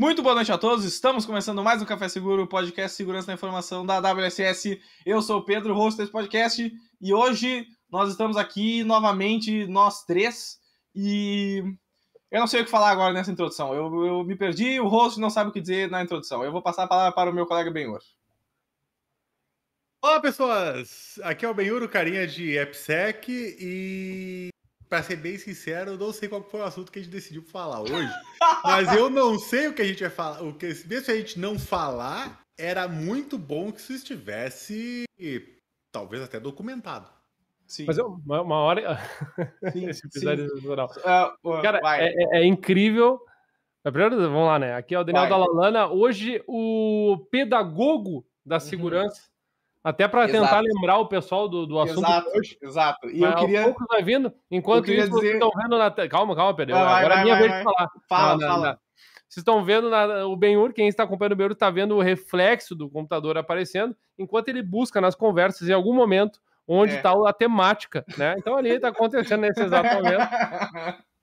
[0.00, 0.84] Muito boa noite a todos.
[0.84, 4.80] Estamos começando mais um Café Seguro, podcast Segurança da Informação da WSS.
[5.04, 10.60] Eu sou o Pedro, host desse podcast, e hoje nós estamos aqui novamente, nós três,
[10.94, 11.64] e
[12.30, 13.74] eu não sei o que falar agora nessa introdução.
[13.74, 16.44] Eu, eu me perdi, o host não sabe o que dizer na introdução.
[16.44, 17.98] Eu vou passar a palavra para o meu colega Benhur.
[20.00, 21.18] Olá, pessoas!
[21.24, 24.50] Aqui é o Benhur, o carinha de AppSec, e
[24.88, 27.42] para ser bem sincero, eu não sei qual foi o assunto que a gente decidiu
[27.42, 27.92] falar hoje.
[28.64, 30.42] mas eu não sei o que a gente vai falar.
[30.42, 35.04] O que, mesmo se a gente não falar, era muito bom que isso estivesse,
[35.92, 37.08] talvez até documentado.
[37.66, 37.84] Sim.
[37.86, 38.98] Mas uma, uma hora.
[39.72, 43.20] Sim, Esse episódio uh, uh, Cara, é, é, é, incrível.
[43.82, 44.74] Primeiro, vamos lá, né?
[44.74, 45.30] Aqui é o Daniel vai.
[45.30, 45.86] Dalalana.
[45.88, 48.60] Hoje, o pedagogo da uhum.
[48.60, 49.20] segurança.
[49.20, 49.37] Uhum
[49.88, 52.58] até para tentar lembrar o pessoal do, do assunto exato, hoje.
[52.60, 53.08] Exato.
[53.08, 53.62] E Mas eu queria.
[53.62, 54.30] Pouco vai vindo.
[54.50, 55.10] Enquanto isso, dizer...
[55.10, 55.90] vocês estão vendo na.
[56.08, 56.74] Calma, calma, Pedro.
[56.74, 57.88] Vai, Agora é minha vai, vez de falar.
[58.06, 58.66] Fala, na, fala.
[58.66, 58.78] Na...
[59.26, 60.26] Vocês estão vendo na...
[60.26, 64.48] o Benhur, quem está acompanhando o Benhur está vendo o reflexo do computador aparecendo, enquanto
[64.48, 67.28] ele busca nas conversas em algum momento onde está é.
[67.28, 68.34] a temática, né?
[68.36, 70.28] Então ali está acontecendo nesse exato momento.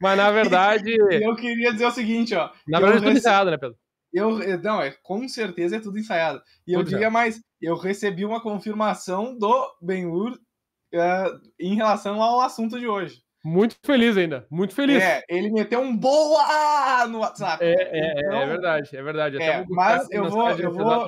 [0.01, 0.91] Mas na verdade.
[1.21, 2.49] Eu queria dizer o seguinte, ó.
[2.67, 3.77] Na verdade, tudo ensaiado, né, Pedro?
[4.15, 6.41] Eu, não, é, com certeza é tudo ensaiado.
[6.65, 12.41] E tudo eu diria mais, eu recebi uma confirmação do Ben-Hur uh, em relação ao
[12.41, 13.23] assunto de hoje.
[13.43, 15.03] Muito feliz ainda, muito feliz.
[15.03, 17.63] É, ele meteu um boa no WhatsApp.
[17.63, 19.41] É, é, é então, é verdade, é verdade.
[19.41, 21.07] É, mas eu vou, eu vou,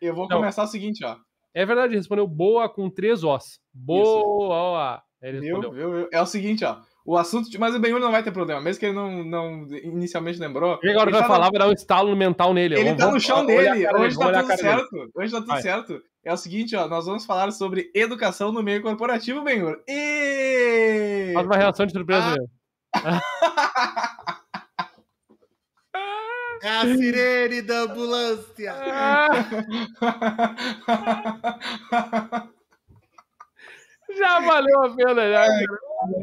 [0.00, 1.16] eu vou começar o seguinte, ó.
[1.52, 3.58] É verdade, respondeu boa com três Os.
[3.74, 5.02] Boa!
[5.20, 6.08] Ele viu, viu, viu?
[6.12, 6.78] É o seguinte, ó.
[7.04, 7.58] O assunto de.
[7.58, 10.78] Mas o Benhur não vai ter problema, mesmo que ele não, não inicialmente lembrou.
[10.82, 12.76] E agora vai tá falar, vai dar um estalo mental nele.
[12.76, 13.88] Ele vamos, tá no chão dele.
[13.96, 14.90] Hoje tá tudo certo.
[14.90, 15.10] Dele.
[15.14, 15.62] Hoje tá tudo vai.
[15.62, 16.02] certo.
[16.24, 16.86] É o seguinte, ó.
[16.86, 19.82] Nós vamos falar sobre educação no meio corporativo, Benhur.
[19.88, 21.32] E.
[21.34, 22.36] Faz uma reação de surpresa
[22.94, 23.20] ah.
[26.62, 28.72] É a sirene da ambulância.
[28.72, 29.28] Ah.
[34.16, 35.46] Já valeu a pena, já.
[35.46, 35.64] É,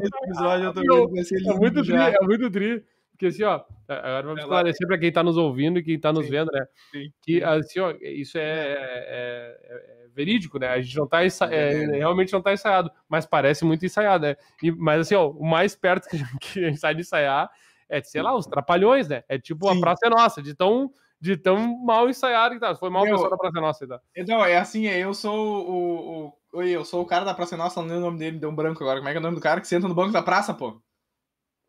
[0.02, 1.52] esse episódio eu tô vendo vai ser lindo.
[1.52, 2.84] É muito tri, é muito tri.
[3.10, 6.24] Porque assim, ó, agora vamos esclarecer para quem tá nos ouvindo e quem tá nos
[6.24, 6.66] sim, vendo, né?
[6.90, 7.12] Sim.
[7.20, 10.68] Que assim, ó, isso é, é, é, verídico, né?
[10.68, 11.44] A gente não tá ensa...
[11.46, 14.36] é, realmente não tá ensaiado, mas parece muito ensaiado, né?
[14.62, 17.50] E, mas assim, ó, o mais perto que a gente sai de ensaiar
[17.90, 19.24] é, sei lá, os trapalhões, né?
[19.28, 19.76] É tipo sim.
[19.76, 20.90] a Praça é Nossa, de tão
[21.20, 22.74] de tão mal ensaiado que tá.
[22.74, 23.86] Foi mal pessoa da Praça Nossa.
[23.86, 24.00] Tá?
[24.26, 27.80] Não, é assim, eu sou o, o, Oi, eu sou o cara da Praça Nossa,
[27.80, 28.98] não lembro o nome dele, deu um branco agora.
[28.98, 30.80] Como é que é o nome do cara que senta no banco da praça, pô?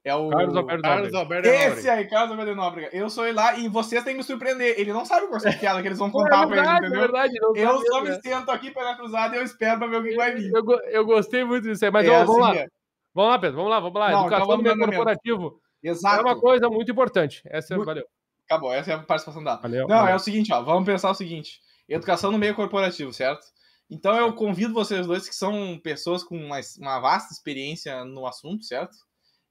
[0.03, 0.29] É o.
[0.29, 2.89] Carlos Alberto Carlos Alberto Esse aí, Carlos Alberto Nóbrega.
[2.91, 4.79] Eu sou ele lá e vocês têm que me surpreender.
[4.79, 6.87] Ele não sabe qual é a piada que eles vão contar é verdade, pra ele,
[6.87, 6.97] entendeu?
[6.97, 8.19] É verdade, não eu só mesmo, me né?
[8.23, 10.51] sento aqui pela cruzada e eu espero pra ver o que vai vir.
[10.51, 12.55] Eu, eu gostei muito disso aí, mas é, vamos assim, lá.
[12.55, 12.67] É.
[13.13, 14.11] Vamos lá, Pedro, vamos lá, vamos lá.
[14.11, 15.61] Não, Educação então no meio corporativo.
[15.83, 16.19] Exato.
[16.19, 17.43] É uma coisa muito importante.
[17.45, 17.85] Essa muito...
[17.85, 18.05] valeu.
[18.45, 19.57] Acabou, essa é a participação da.
[19.57, 20.13] Valeu, não, valeu.
[20.13, 20.63] é o seguinte, ó.
[20.63, 23.45] Vamos pensar o seguinte: educação no meio corporativo, certo?
[23.91, 28.63] Então eu convido vocês dois, que são pessoas com uma, uma vasta experiência no assunto,
[28.63, 28.95] certo?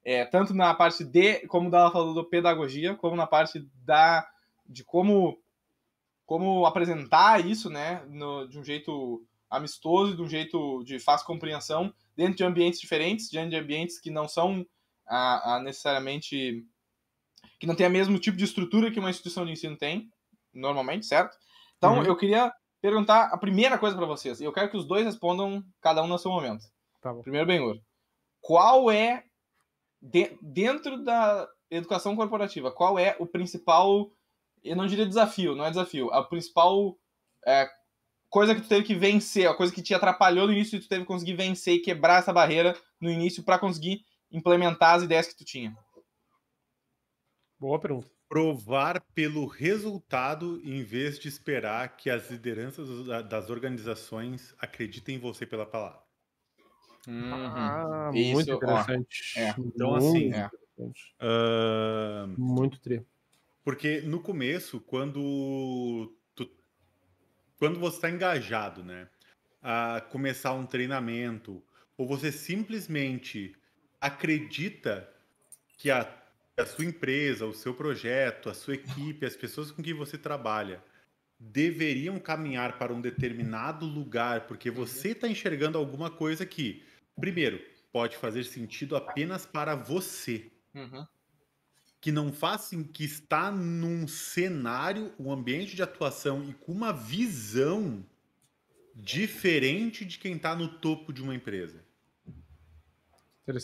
[0.03, 4.27] É, tanto na parte de, como ela falou, do pedagogia, como na parte da
[4.67, 5.39] de como
[6.25, 11.93] como apresentar isso, né, no, de um jeito amistoso, de um jeito de fácil compreensão,
[12.15, 14.65] dentro de ambientes diferentes, dentro de ambientes que não são
[15.05, 16.65] a, a necessariamente
[17.59, 20.09] que não tem o mesmo tipo de estrutura que uma instituição de ensino tem,
[20.53, 21.37] normalmente, certo?
[21.77, 22.03] Então, uhum.
[22.03, 24.41] eu queria perguntar a primeira coisa para vocês.
[24.41, 26.65] Eu quero que os dois respondam, cada um no seu momento.
[27.01, 27.79] Tá Primeiro, Benhur.
[28.41, 29.23] Qual é,
[30.01, 34.11] de, dentro da educação corporativa, qual é o principal,
[34.63, 36.97] eu não diria desafio, não é desafio, a principal
[37.47, 37.69] é,
[38.29, 40.89] coisa que tu teve que vencer, a coisa que te atrapalhou no início e tu
[40.89, 45.27] teve que conseguir vencer e quebrar essa barreira no início para conseguir implementar as ideias
[45.27, 45.75] que tu tinha?
[47.59, 52.87] Boa pergunta provar pelo resultado em vez de esperar que as lideranças
[53.27, 55.99] das organizações acreditem em você pela palavra.
[57.05, 57.33] Uhum.
[57.33, 59.33] Ah, Isso, muito interessante.
[59.35, 59.53] É.
[59.59, 60.31] Então, assim.
[60.33, 60.49] É.
[60.79, 63.05] Uh, muito tri.
[63.65, 66.49] Porque no começo, quando, tu,
[67.59, 69.09] quando você está engajado, né,
[69.61, 71.61] a começar um treinamento,
[71.97, 73.53] ou você simplesmente
[73.99, 75.13] acredita
[75.77, 76.20] que a
[76.61, 80.83] a sua empresa, o seu projeto, a sua equipe, as pessoas com quem você trabalha
[81.41, 86.83] deveriam caminhar para um determinado lugar porque você está enxergando alguma coisa que,
[87.19, 87.59] primeiro,
[87.91, 90.51] pode fazer sentido apenas para você.
[90.75, 91.05] Uhum.
[91.99, 98.05] Que não faz que está num cenário, um ambiente de atuação e com uma visão
[98.95, 101.83] diferente de quem está no topo de uma empresa.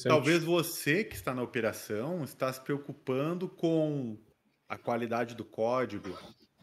[0.04, 4.18] Talvez você que está na operação está se preocupando com
[4.68, 6.18] a qualidade do código,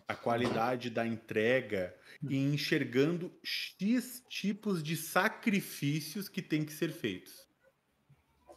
[0.06, 1.94] a qualidade da entrega
[2.28, 7.46] e enxergando X tipos de sacrifícios que tem que ser feitos.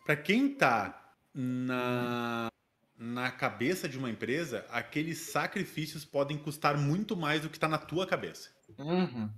[0.06, 2.52] Para quem está na,
[2.98, 7.78] na cabeça de uma empresa, aqueles sacrifícios podem custar muito mais do que está na
[7.78, 8.50] tua cabeça.
[8.78, 9.30] Uhum.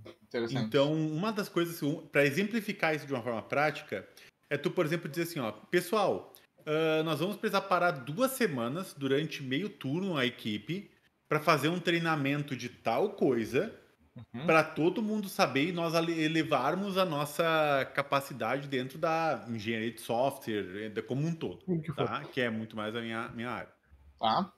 [0.50, 1.80] Então, uma das coisas,
[2.10, 4.08] para exemplificar isso de uma forma prática,
[4.50, 8.92] é tu, por exemplo, dizer assim, ó, pessoal, uh, nós vamos precisar parar duas semanas
[8.92, 10.90] durante meio turno a equipe
[11.28, 13.72] para fazer um treinamento de tal coisa
[14.16, 14.46] uhum.
[14.46, 20.92] para todo mundo saber e nós elevarmos a nossa capacidade dentro da engenharia de software
[21.06, 22.24] como um todo, que, tá?
[22.24, 23.72] que é muito mais a minha, minha área.
[24.18, 24.52] Tá.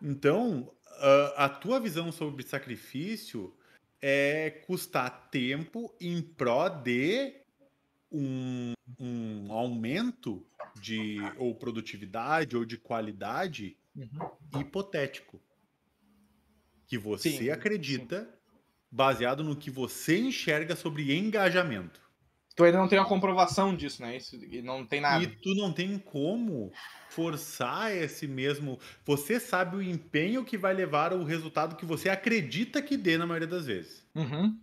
[0.00, 3.54] Então, uh, a tua visão sobre sacrifício
[4.00, 7.43] é custar tempo em pró de
[8.14, 10.46] um, um aumento
[10.80, 14.60] de ou produtividade ou de qualidade uhum.
[14.60, 15.40] hipotético
[16.86, 18.58] que você sim, acredita sim.
[18.90, 22.04] baseado no que você enxerga sobre engajamento.
[22.54, 24.16] Tu ainda não tem uma comprovação disso, né?
[24.16, 25.24] Isso não tem nada.
[25.24, 26.72] E tu não tem como
[27.08, 28.78] forçar esse mesmo.
[29.04, 33.26] Você sabe o empenho que vai levar ao resultado que você acredita que dê na
[33.26, 34.06] maioria das vezes.
[34.14, 34.56] Uhum.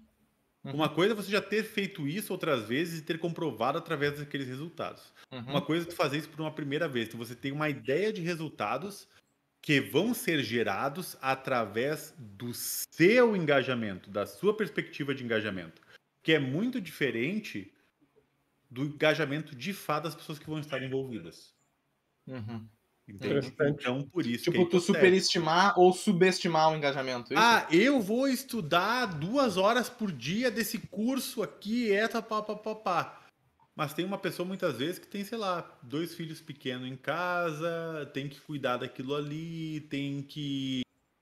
[0.63, 0.73] Uhum.
[0.73, 4.47] Uma coisa é você já ter feito isso outras vezes e ter comprovado através daqueles
[4.47, 5.11] resultados.
[5.31, 5.39] Uhum.
[5.39, 7.07] Uma coisa é tu fazer isso por uma primeira vez.
[7.07, 9.07] Então você tem uma ideia de resultados
[9.61, 15.81] que vão ser gerados através do seu engajamento, da sua perspectiva de engajamento,
[16.23, 17.71] que é muito diferente
[18.69, 21.53] do engajamento de fato das pessoas que vão estar envolvidas.
[22.27, 22.67] Uhum.
[23.19, 24.45] Então, por isso.
[24.45, 27.33] Tipo, é tu superestimar ou subestimar o engajamento.
[27.33, 27.43] É isso?
[27.43, 32.75] Ah, eu vou estudar duas horas por dia desse curso aqui, essa pá, pá, pá,
[32.75, 33.21] pá.
[33.75, 38.09] Mas tem uma pessoa muitas vezes que tem, sei lá, dois filhos pequenos em casa,
[38.13, 40.81] tem que cuidar daquilo ali, tem que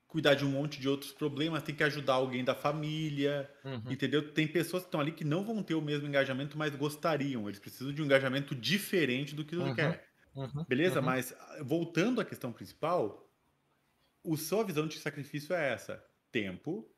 [0.09, 3.91] cuidar de um monte de outros problemas, tem que ajudar alguém da família, uhum.
[3.91, 4.33] entendeu?
[4.33, 7.47] Tem pessoas que estão ali que não vão ter o mesmo engajamento, mas gostariam.
[7.47, 9.75] Eles precisam de um engajamento diferente do que tu uhum.
[9.75, 10.08] quer.
[10.39, 10.65] Uhum.
[10.67, 10.99] Beleza?
[10.99, 11.05] Uhum.
[11.05, 13.29] Mas voltando à questão principal,
[14.23, 16.89] o sua visão de sacrifício é essa: tempo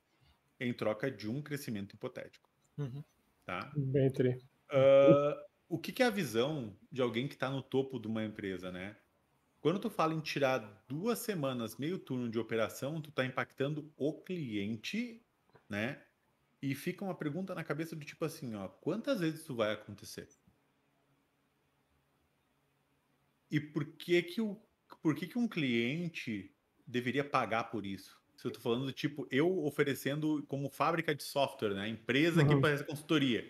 [0.59, 2.49] em troca de um crescimento hipotético.
[2.77, 3.03] Uhum.
[3.43, 3.71] Tá?
[3.75, 4.37] Bem, tri.
[4.71, 5.35] Uh,
[5.67, 8.71] o que, que, é a visão de alguém que está no topo de uma empresa,
[8.71, 8.95] né?
[9.59, 14.13] Quando tu fala em tirar duas semanas, meio turno de operação, tu está impactando o
[14.13, 15.23] cliente,
[15.69, 16.01] né?
[16.61, 20.27] E fica uma pergunta na cabeça do tipo assim, ó, quantas vezes isso vai acontecer?
[23.51, 24.57] E por que que, o,
[25.03, 26.49] por que que um cliente
[26.87, 28.17] deveria pagar por isso?
[28.37, 31.87] Se eu estou falando do tipo, eu oferecendo como fábrica de software, né?
[31.89, 32.47] Empresa uhum.
[32.47, 33.45] que faz consultoria.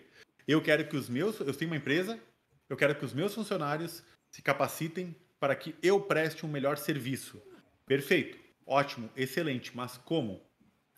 [0.46, 2.20] Eu quero que os meus, eu tenho uma empresa,
[2.68, 7.40] eu quero que os meus funcionários se capacitem para que eu preste um melhor serviço.
[7.86, 10.42] Perfeito, ótimo, excelente, mas como?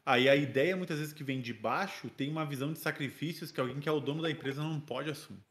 [0.04, 3.60] Aí a ideia muitas vezes que vem de baixo tem uma visão de sacrifícios que
[3.60, 5.42] alguém que é o dono da empresa não pode assumir.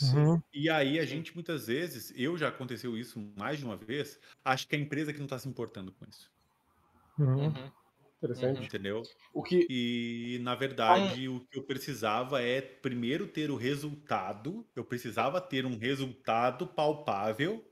[0.00, 0.40] Uhum.
[0.54, 4.66] E aí a gente muitas vezes, eu já aconteceu isso mais de uma vez, acho
[4.66, 6.30] que é a empresa que não está se importando com isso.
[7.18, 7.46] Uhum.
[7.48, 7.70] uhum.
[8.22, 8.66] Interessante.
[8.66, 9.02] Entendeu?
[9.34, 9.66] O que...
[9.68, 15.66] E, na verdade, o que eu precisava é primeiro ter o resultado, eu precisava ter
[15.66, 17.68] um resultado palpável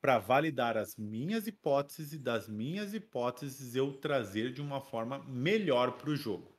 [0.00, 5.98] para validar as minhas hipóteses e das minhas hipóteses eu trazer de uma forma melhor
[5.98, 6.57] para o jogo.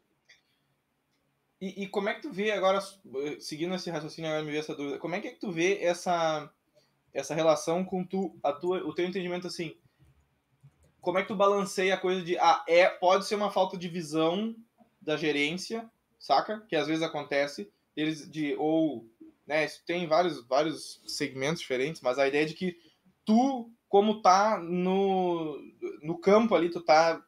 [1.62, 2.80] E, e, como é que tu vê agora,
[3.40, 5.78] seguindo esse raciocínio, agora me veio essa dúvida, como é que, é que tu vê
[5.84, 6.50] essa,
[7.14, 9.76] essa relação com tu, a tua, o teu entendimento assim?
[11.02, 13.88] como é que tu balanceia a coisa de ah, é, pode ser uma falta de
[13.88, 14.56] visão
[15.02, 15.90] da gerência,
[16.20, 16.62] saca?
[16.68, 19.08] Que às vezes acontece, eles de ou
[19.48, 22.78] né, tem vários vários segmentos diferentes, mas a ideia de que
[23.26, 25.60] tu como tá no,
[26.04, 27.24] no campo ali, tu tá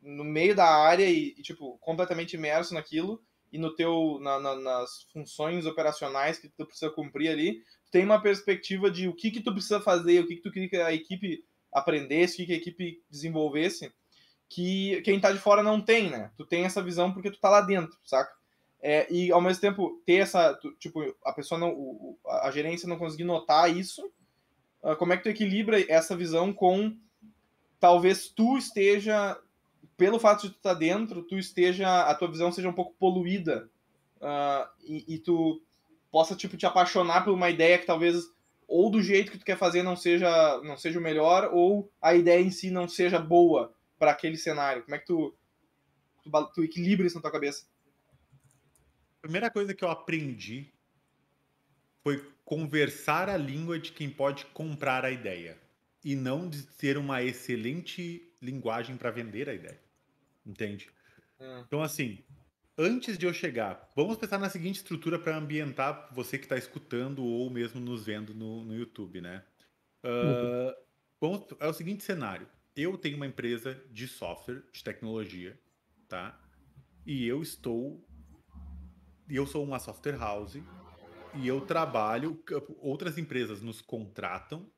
[0.00, 3.20] no meio da área e, e tipo completamente imerso naquilo
[3.52, 8.20] e no teu na, na, nas funções operacionais que tu precisa cumprir ali, tem uma
[8.20, 10.92] perspectiva de o que que tu precisa fazer, o que que tu queria que a
[10.92, 13.92] equipe aprendesse, que a equipe desenvolvesse,
[14.48, 16.30] que quem tá de fora não tem, né?
[16.36, 18.32] Tu tem essa visão porque tu tá lá dentro, saca?
[18.80, 22.88] É, e ao mesmo tempo ter essa, tu, tipo, a pessoa não, o, a gerência
[22.88, 24.06] não conseguir notar isso,
[24.82, 26.96] uh, como é que tu equilibra essa visão com
[27.80, 29.38] talvez tu esteja,
[29.98, 32.94] pelo fato de tu estar tá dentro, tu esteja, a tua visão seja um pouco
[32.94, 33.68] poluída
[34.18, 35.60] uh, e, e tu
[36.10, 38.24] possa, tipo, te apaixonar por uma ideia que talvez
[38.66, 42.14] ou do jeito que tu quer fazer não seja não seja o melhor ou a
[42.14, 45.34] ideia em si não seja boa para aquele cenário como é que tu,
[46.22, 47.64] tu, tu equilibra isso na tua cabeça
[49.18, 50.70] a primeira coisa que eu aprendi
[52.02, 55.58] foi conversar a língua de quem pode comprar a ideia
[56.04, 59.87] e não de ter uma excelente linguagem para vender a ideia.
[60.48, 60.90] Entende?
[61.38, 61.62] Hum.
[61.66, 62.24] Então, assim,
[62.76, 67.22] antes de eu chegar, vamos pensar na seguinte estrutura para ambientar você que está escutando
[67.22, 69.44] ou mesmo nos vendo no, no YouTube, né?
[70.02, 70.74] Uh,
[71.20, 72.48] vamos, é o seguinte cenário.
[72.74, 75.60] Eu tenho uma empresa de software, de tecnologia,
[76.08, 76.40] tá?
[77.04, 78.02] E eu estou.
[79.28, 80.58] Eu sou uma software house
[81.34, 82.42] e eu trabalho.
[82.78, 84.70] Outras empresas nos contratam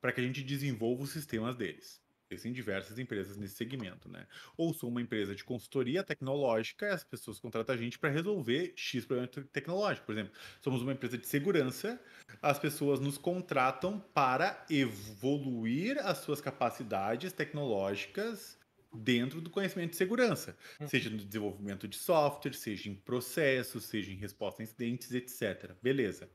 [0.00, 2.03] para que a gente desenvolva os sistemas deles.
[2.34, 4.26] Existem diversas empresas nesse segmento, né?
[4.56, 8.72] Ou sou uma empresa de consultoria tecnológica e as pessoas contratam a gente para resolver
[8.76, 10.06] X problema tecnológico.
[10.06, 12.00] Por exemplo, somos uma empresa de segurança,
[12.42, 18.58] as pessoas nos contratam para evoluir as suas capacidades tecnológicas
[18.94, 20.86] dentro do conhecimento de segurança, uhum.
[20.86, 25.72] seja no desenvolvimento de software, seja em processos, seja em resposta a incidentes, etc.
[25.82, 26.30] Beleza.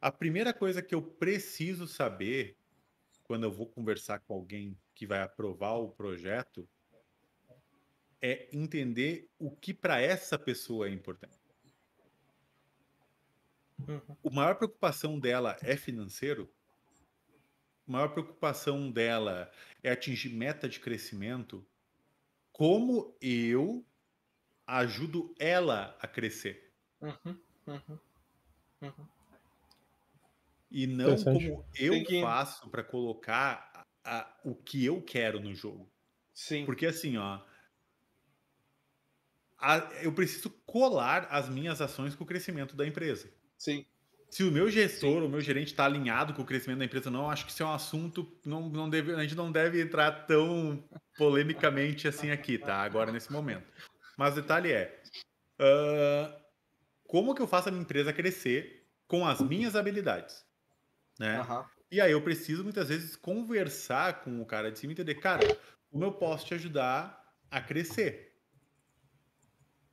[0.00, 2.56] A primeira coisa que eu preciso saber
[3.28, 6.66] quando eu vou conversar com alguém que vai aprovar o projeto,
[8.22, 11.38] é entender o que para essa pessoa é importante.
[13.86, 14.16] Uhum.
[14.24, 16.50] A maior preocupação dela é financeiro?
[17.86, 21.64] A maior preocupação dela é atingir meta de crescimento?
[22.50, 23.84] Como eu
[24.66, 26.72] ajudo ela a crescer?
[27.02, 27.38] Uhum.
[27.66, 27.98] Uhum.
[28.80, 29.17] uhum.
[30.70, 32.20] E não como eu que...
[32.20, 35.90] faço para colocar a, a, o que eu quero no jogo.
[36.34, 36.64] Sim.
[36.64, 37.40] Porque assim, ó.
[39.58, 43.32] A, eu preciso colar as minhas ações com o crescimento da empresa.
[43.56, 43.84] Sim.
[44.30, 45.26] Se o meu gestor, Sim.
[45.26, 47.66] o meu gerente está alinhado com o crescimento da empresa, não, acho que isso é
[47.66, 48.30] um assunto.
[48.44, 50.84] Não, não deve, a gente não deve entrar tão
[51.16, 52.76] polemicamente assim aqui, tá?
[52.82, 53.66] Agora, nesse momento.
[54.18, 55.02] Mas o detalhe é:
[55.58, 56.40] uh,
[57.04, 60.46] como que eu faço a minha empresa crescer com as minhas habilidades?
[61.18, 61.40] Né?
[61.40, 61.64] Uhum.
[61.90, 65.40] E aí eu preciso muitas vezes conversar com o cara de cima e entender, cara,
[65.90, 68.36] como eu posso te ajudar a crescer?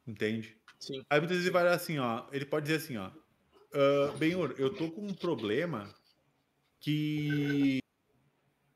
[0.05, 0.57] Entende?
[0.79, 1.03] Sim.
[1.09, 4.73] Aí muitas vezes ele vai assim, ó, ele pode dizer assim, ó, uh, Benhor, eu
[4.73, 5.93] tô com um problema
[6.79, 7.79] que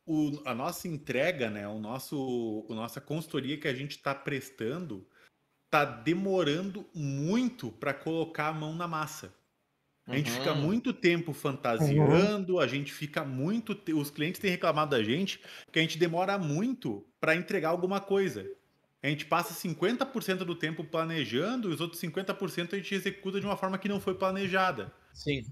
[0.06, 5.08] o, a nossa entrega, né, o nosso, a nossa consultoria que a gente está prestando
[5.70, 9.34] tá demorando muito para colocar a mão na massa.
[10.10, 10.62] A gente fica uhum.
[10.62, 13.76] muito tempo fantasiando, a gente fica muito.
[13.76, 15.40] te- Os clientes têm reclamado da gente
[15.72, 18.46] que a gente demora muito para entregar alguma coisa.
[19.02, 23.46] A gente passa 50% do tempo planejando e os outros 50% a gente executa de
[23.46, 24.92] uma forma que não foi planejada.
[25.14, 25.46] Sim.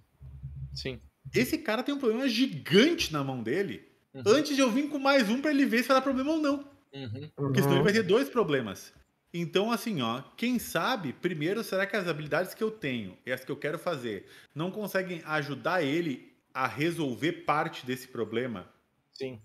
[0.73, 0.99] Sim.
[1.33, 4.23] Esse cara tem um problema gigante na mão dele Uhum.
[4.25, 6.41] antes de eu vir com mais um para ele ver se vai dar problema ou
[6.41, 6.65] não.
[6.93, 7.29] Uhum.
[7.35, 8.91] Porque senão ele vai ter dois problemas.
[9.39, 13.45] Então, assim, ó, quem sabe, primeiro, será que as habilidades que eu tenho e as
[13.45, 18.67] que eu quero fazer não conseguem ajudar ele a resolver parte desse problema?
[19.13, 19.41] Sim.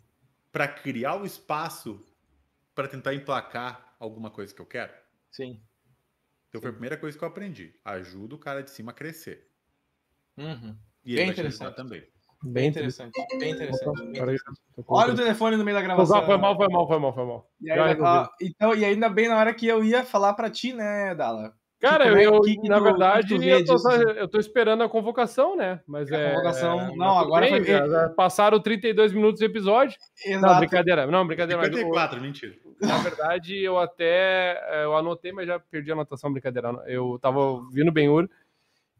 [0.51, 2.01] Para criar o espaço
[2.75, 4.93] para tentar emplacar alguma coisa que eu quero?
[5.31, 5.63] Sim.
[6.49, 7.75] Então foi a primeira coisa que eu aprendi.
[7.85, 9.51] Ajuda o cara de cima a crescer.
[10.37, 10.79] Uhum.
[11.05, 12.07] E ele Bem interessante também.
[12.43, 13.13] Bem interessante.
[13.39, 14.01] Bem interessante.
[14.01, 14.61] Bem interessante.
[14.89, 16.27] Olha o telefone no meio da gravação.
[16.27, 17.51] Foi mal, foi mal, foi mal, foi mal.
[17.61, 20.73] E, aí, ó, então, e ainda bem na hora que eu ia falar pra ti,
[20.73, 21.55] né, Dala?
[21.83, 25.57] Cara, eu, eu que que na tu, verdade, eu tô, eu tô, esperando a convocação,
[25.57, 25.81] né?
[25.85, 26.29] Mas é.
[26.29, 26.81] A convocação.
[26.81, 27.75] É, não, agora bem, foi.
[27.75, 29.99] Já passaram 32 minutos do episódio.
[30.25, 30.47] Exato.
[30.47, 31.07] Não, brincadeira.
[31.09, 31.65] Não, brincadeira.
[31.65, 32.55] 54, mas, mentira.
[32.81, 34.63] Na verdade, eu até.
[34.71, 36.73] É, eu anotei, mas já perdi a anotação, brincadeira.
[36.87, 38.29] Eu tava ouvindo bem Benhur.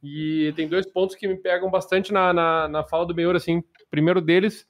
[0.03, 3.63] E tem dois pontos que me pegam bastante na, na, na fala do Benhur, assim.
[3.89, 4.67] Primeiro deles,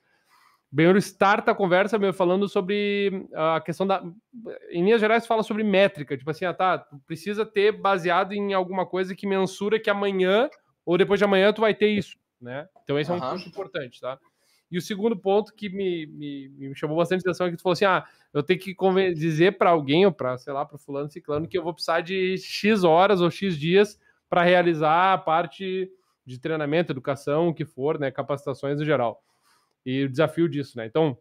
[0.71, 4.03] Benhur starta a conversa meu, falando sobre a questão da.
[4.71, 6.17] Em linhas gerais, fala sobre métrica.
[6.17, 10.51] Tipo assim, ah, tá, tu precisa ter baseado em alguma coisa que mensura que amanhã
[10.85, 12.69] ou depois de amanhã tu vai ter isso, né?
[12.83, 14.19] Então esse é um ponto importante, tá?
[14.71, 17.75] E o segundo ponto que me, me, me, chamou bastante atenção é que tu falou
[17.75, 18.75] assim: ah, eu tenho que
[19.15, 22.37] dizer para alguém, ou para, sei lá, para fulano ciclano, que eu vou precisar de
[22.39, 24.01] X horas ou X dias
[24.33, 25.93] para realizar a parte
[26.25, 29.23] de treinamento, educação, o que for, né, capacitações em geral.
[29.85, 30.87] E o desafio disso, né?
[30.87, 31.19] Então,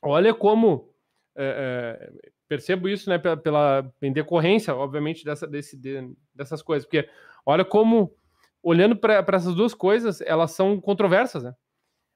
[0.00, 0.90] olha como
[1.36, 6.86] é, é, percebo isso, né, pela, pela em decorrência, obviamente, dessa, desse, de, dessas coisas,
[6.86, 7.06] porque
[7.44, 8.16] olha como
[8.62, 11.54] olhando para essas duas coisas, elas são controversas, né?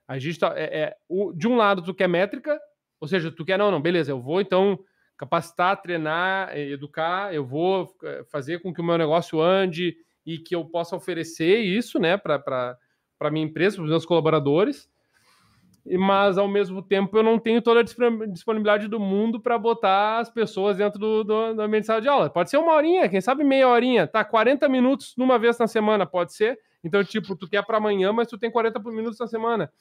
[0.08, 2.58] A gente tá, é, é, o, de um lado tu quer métrica,
[2.98, 4.82] ou seja, tu quer não, não, beleza, eu vou então
[5.14, 10.54] capacitar, treinar, educar, eu vou é, fazer com que o meu negócio ande, e que
[10.54, 12.76] eu possa oferecer isso né, para
[13.20, 14.90] a minha empresa, para os meus colaboradores,
[15.98, 20.30] mas ao mesmo tempo eu não tenho toda a disponibilidade do mundo para botar as
[20.30, 22.30] pessoas dentro do, do, do ambiente de sala de aula.
[22.30, 24.24] Pode ser uma horinha, quem sabe meia horinha, tá?
[24.24, 26.58] 40 minutos numa vez na semana, pode ser.
[26.84, 29.72] Então, tipo, tu quer para amanhã, mas tu tem 40 minutos na semana.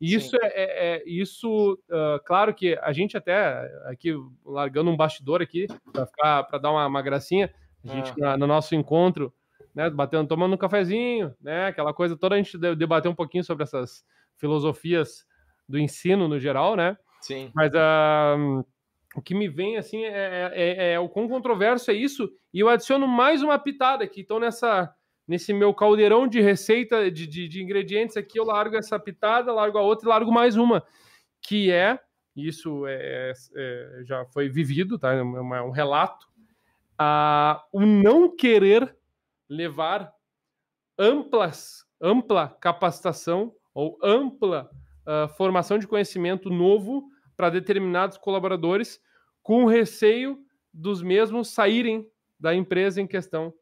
[0.00, 4.14] E isso é, é, é, isso, uh, claro que a gente até aqui
[4.44, 7.50] largando um bastidor aqui para ficar para dar uma, uma, gracinha,
[7.82, 8.14] a gente ah.
[8.18, 9.32] na, no nosso encontro,
[9.76, 13.62] né, batendo, tomando um cafezinho, né, aquela coisa toda a gente debater um pouquinho sobre
[13.62, 14.02] essas
[14.38, 15.26] filosofias
[15.68, 16.96] do ensino no geral, né?
[17.20, 17.50] Sim.
[17.54, 18.64] Mas uh,
[19.14, 22.60] o que me vem assim é, é, é, é, o quão controverso é isso e
[22.60, 24.22] eu adiciono mais uma pitada aqui.
[24.22, 24.94] Então nessa
[25.28, 29.76] nesse meu caldeirão de receita de, de, de, ingredientes aqui, eu largo essa pitada, largo
[29.76, 30.84] a outra e largo mais uma,
[31.42, 31.98] que é,
[32.36, 35.12] isso é, é já foi vivido, tá?
[35.12, 36.28] É, é um relato,
[36.96, 38.95] a, o não querer
[39.48, 40.12] levar
[40.98, 44.70] amplas, ampla capacitação ou ampla
[45.06, 48.98] uh, formação de conhecimento novo para determinados colaboradores,
[49.42, 50.38] com receio
[50.72, 53.52] dos mesmos saírem da empresa em questão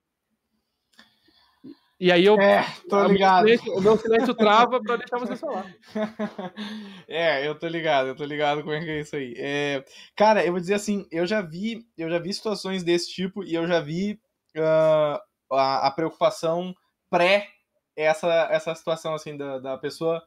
[1.98, 2.38] e aí eu.
[2.38, 3.46] É, tô ligado.
[3.76, 5.64] O meu silêncio, trava para deixar você falar.
[7.08, 9.34] é, eu tô ligado, eu tô ligado como é que é isso aí.
[9.38, 9.84] É,
[10.16, 13.54] cara, eu vou dizer assim, eu já vi, eu já vi situações desse tipo e
[13.54, 14.20] eu já vi
[14.56, 15.18] uh,
[15.54, 16.74] a, a, preocupação
[17.10, 17.48] pré
[17.96, 20.22] essa, essa situação assim da, da pessoa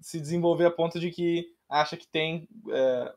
[0.00, 3.12] se desenvolver a ponto de que acha que tem é,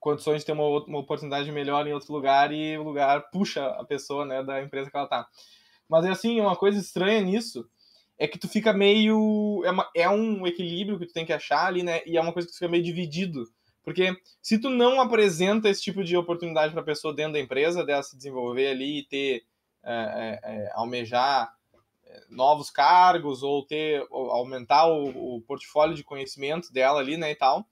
[0.00, 3.84] condições de ter uma, uma oportunidade melhor em outro lugar e o lugar puxa a
[3.84, 5.28] pessoa né, da empresa que ela tá.
[5.88, 7.68] Mas é assim, uma coisa estranha nisso
[8.18, 9.62] é que tu fica meio.
[9.64, 12.02] É, uma, é um equilíbrio que tu tem que achar ali, né?
[12.06, 13.44] E é uma coisa que tu fica meio dividido.
[13.82, 17.84] Porque se tu não apresenta esse tipo de oportunidade para a pessoa dentro da empresa,
[17.84, 19.42] dela se desenvolver ali e ter.
[19.84, 21.52] É, é, é almejar
[22.04, 27.34] é, novos cargos ou ter aumentar o, o portfólio de conhecimento dela ali, né, e
[27.34, 27.66] tal,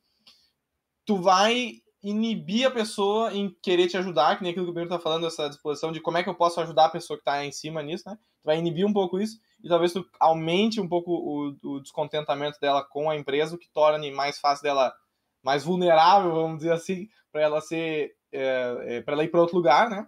[1.04, 4.88] tu vai inibir a pessoa em querer te ajudar, que nem aquilo que o Pedro
[4.88, 7.44] tá falando, essa disposição de como é que eu posso ajudar a pessoa que tá
[7.44, 8.16] em cima nisso, né?
[8.42, 12.58] Tu vai inibir um pouco isso e talvez tu aumente um pouco o, o descontentamento
[12.58, 14.94] dela com a empresa, o que torne mais fácil dela,
[15.42, 19.56] mais vulnerável, vamos dizer assim, para ela ser, é, é, para ela ir para outro
[19.56, 20.06] lugar, né?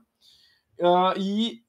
[0.79, 1.63] Uh, e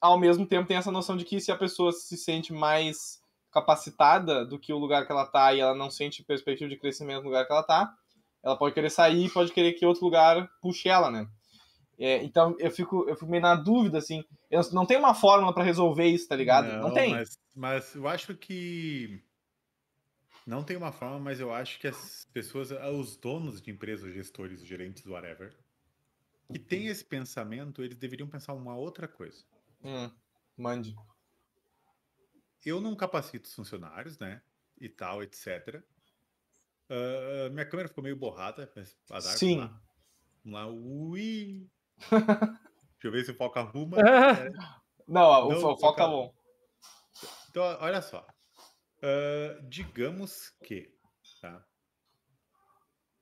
[0.00, 4.44] ao mesmo tempo tem essa noção de que se a pessoa se sente mais capacitada
[4.44, 7.28] do que o lugar que ela tá e ela não sente perspectiva de crescimento no
[7.28, 7.94] lugar que ela tá,
[8.42, 11.26] ela pode querer sair, pode querer que outro lugar puxe ela, né?
[11.98, 14.22] É, então eu fico, eu fico meio na dúvida, assim.
[14.50, 16.68] Eu não tem uma fórmula para resolver isso, tá ligado?
[16.68, 17.12] Não, não tem.
[17.12, 19.22] Mas, mas, eu acho que.
[20.46, 24.64] Não tem uma forma, mas eu acho que as pessoas, os donos de empresas, gestores,
[24.64, 25.52] gerentes, whatever,
[26.52, 29.42] que têm esse pensamento, eles deveriam pensar uma outra coisa.
[29.86, 30.10] Hum,
[30.56, 30.96] mande.
[32.64, 34.42] Eu não capacito os funcionários, né?
[34.80, 35.80] E tal, etc.
[36.90, 39.38] Uh, minha câmera ficou meio borrada, mas azar.
[39.38, 39.58] Sim.
[39.58, 39.80] Vamos lá.
[40.44, 40.66] Vamos lá.
[40.66, 41.70] Ui.
[42.96, 43.98] Deixa eu ver se o foco arruma.
[43.98, 44.50] É.
[45.06, 46.34] Não, Não, o foco tá bom.
[47.48, 48.26] Então, olha só.
[48.98, 50.92] Uh, digamos que
[51.40, 51.64] tá?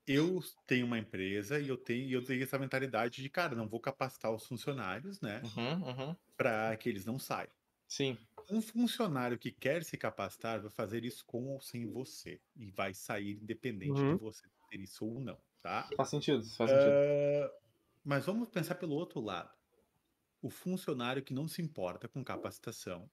[0.06, 3.80] Eu tenho uma empresa e eu tenho, eu tenho essa mentalidade de, cara, não vou
[3.80, 5.42] capacitar os funcionários, né?
[5.56, 6.16] Uhum, uhum.
[6.36, 7.50] Para que eles não saiam.
[7.88, 8.18] Sim.
[8.50, 12.40] Um funcionário que quer se capacitar vai fazer isso com ou sem você.
[12.56, 14.16] E vai sair independente uhum.
[14.16, 15.88] de você ter isso ou não, tá?
[15.96, 16.90] Faz sentido, faz sentido.
[16.90, 17.50] Uh,
[18.04, 19.50] mas vamos pensar pelo outro lado.
[20.42, 23.08] O funcionário que não se importa com capacitação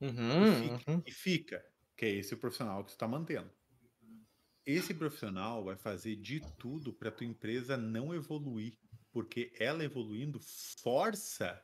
[0.00, 1.02] uhum, e, fica, uhum.
[1.06, 3.50] e, fica, que é esse profissional que você está mantendo.
[4.66, 8.78] Esse profissional vai fazer de tudo para a tua empresa não evoluir,
[9.12, 10.40] porque ela evoluindo
[10.82, 11.62] força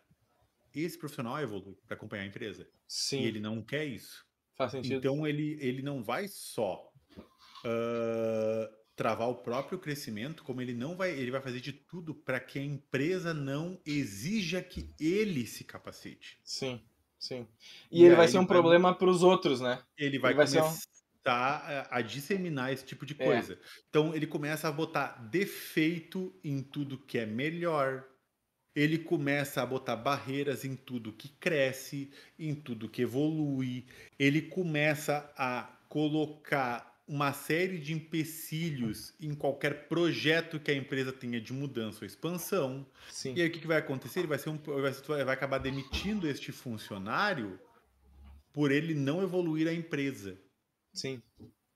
[0.74, 2.68] esse profissional evolui para acompanhar a empresa.
[2.86, 3.22] Sim.
[3.22, 4.24] E ele não quer isso.
[4.56, 4.94] Faz sentido.
[4.94, 11.10] Então ele, ele não vai só uh, travar o próprio crescimento, como ele não vai,
[11.10, 16.38] ele vai fazer de tudo para que a empresa não exija que ele se capacite.
[16.44, 16.80] Sim,
[17.18, 17.48] sim.
[17.90, 19.82] E, e ele vai ser um problema para os outros, né?
[19.96, 20.89] Ele vai, ele vai começar
[21.26, 21.30] um...
[21.30, 23.24] a, a, disseminar esse tipo de é.
[23.24, 23.54] coisa.
[23.54, 23.56] É.
[23.88, 28.04] Então ele começa a botar defeito em tudo que é melhor,
[28.74, 33.86] ele começa a botar barreiras em tudo que cresce, em tudo que evolui,
[34.18, 41.40] ele começa a colocar uma série de empecilhos em qualquer projeto que a empresa tenha
[41.40, 42.86] de mudança ou expansão.
[43.10, 43.34] Sim.
[43.34, 44.20] E aí o que, vai acontecer?
[44.20, 47.58] Ele vai, ser um, vai acabar demitindo este funcionário
[48.52, 50.38] por ele não evoluir a empresa.
[50.92, 51.22] Sim.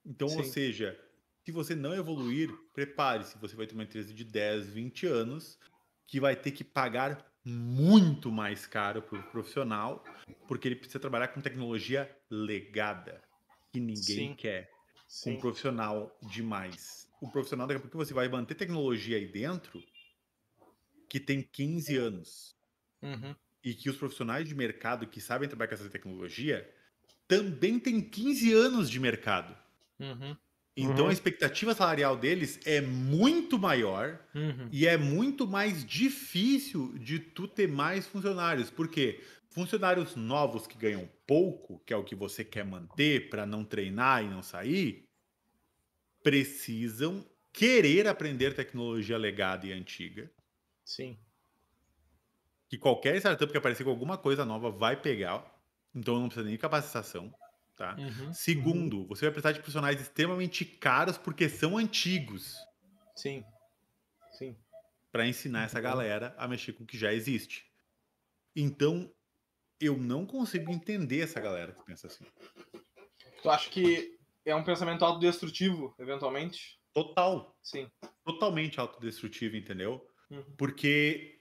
[0.05, 0.37] Então, Sim.
[0.37, 1.00] ou seja,
[1.44, 5.59] se você não evoluir, prepare-se, você vai ter uma empresa de 10, 20 anos
[6.07, 10.05] que vai ter que pagar muito mais caro para o profissional,
[10.46, 13.22] porque ele precisa trabalhar com tecnologia legada,
[13.72, 14.35] que ninguém Sim.
[14.35, 14.70] quer.
[15.09, 15.37] Sim.
[15.37, 17.09] Um profissional demais.
[17.20, 19.83] O profissional, daqui a pouco você vai manter tecnologia aí dentro
[21.09, 22.55] que tem 15 anos.
[23.03, 23.35] Uhum.
[23.62, 26.70] E que os profissionais de mercado que sabem trabalhar com essa tecnologia
[27.26, 29.56] também têm 15 anos de mercado.
[29.98, 30.37] Uhum.
[30.76, 31.10] Então uhum.
[31.10, 34.68] a expectativa salarial deles é muito maior uhum.
[34.72, 38.70] e é muito mais difícil de tu ter mais funcionários.
[38.70, 39.22] Por quê?
[39.50, 44.24] Funcionários novos que ganham pouco, que é o que você quer manter para não treinar
[44.24, 45.08] e não sair,
[46.24, 50.28] precisam querer aprender tecnologia legada e antiga.
[50.84, 51.16] Sim.
[52.68, 55.54] Que qualquer startup que aparecer com alguma coisa nova vai pegar.
[55.94, 57.33] Então não precisa nem de capacitação.
[57.76, 57.96] Tá?
[57.98, 59.07] Uhum, Segundo, uhum.
[59.09, 62.57] você vai precisar de profissionais extremamente caros porque são antigos.
[63.16, 63.44] Sim.
[64.33, 64.57] Sim.
[65.11, 67.70] Para ensinar essa galera a mexer com o que já existe.
[68.54, 69.12] Então,
[69.80, 72.24] eu não consigo entender essa galera que pensa assim.
[73.42, 76.80] Tu acha que é um pensamento autodestrutivo, eventualmente?
[76.92, 77.57] Total.
[77.62, 77.90] Sim.
[78.24, 80.07] Totalmente autodestrutivo, entendeu?
[80.30, 80.44] Uhum.
[80.57, 81.40] Porque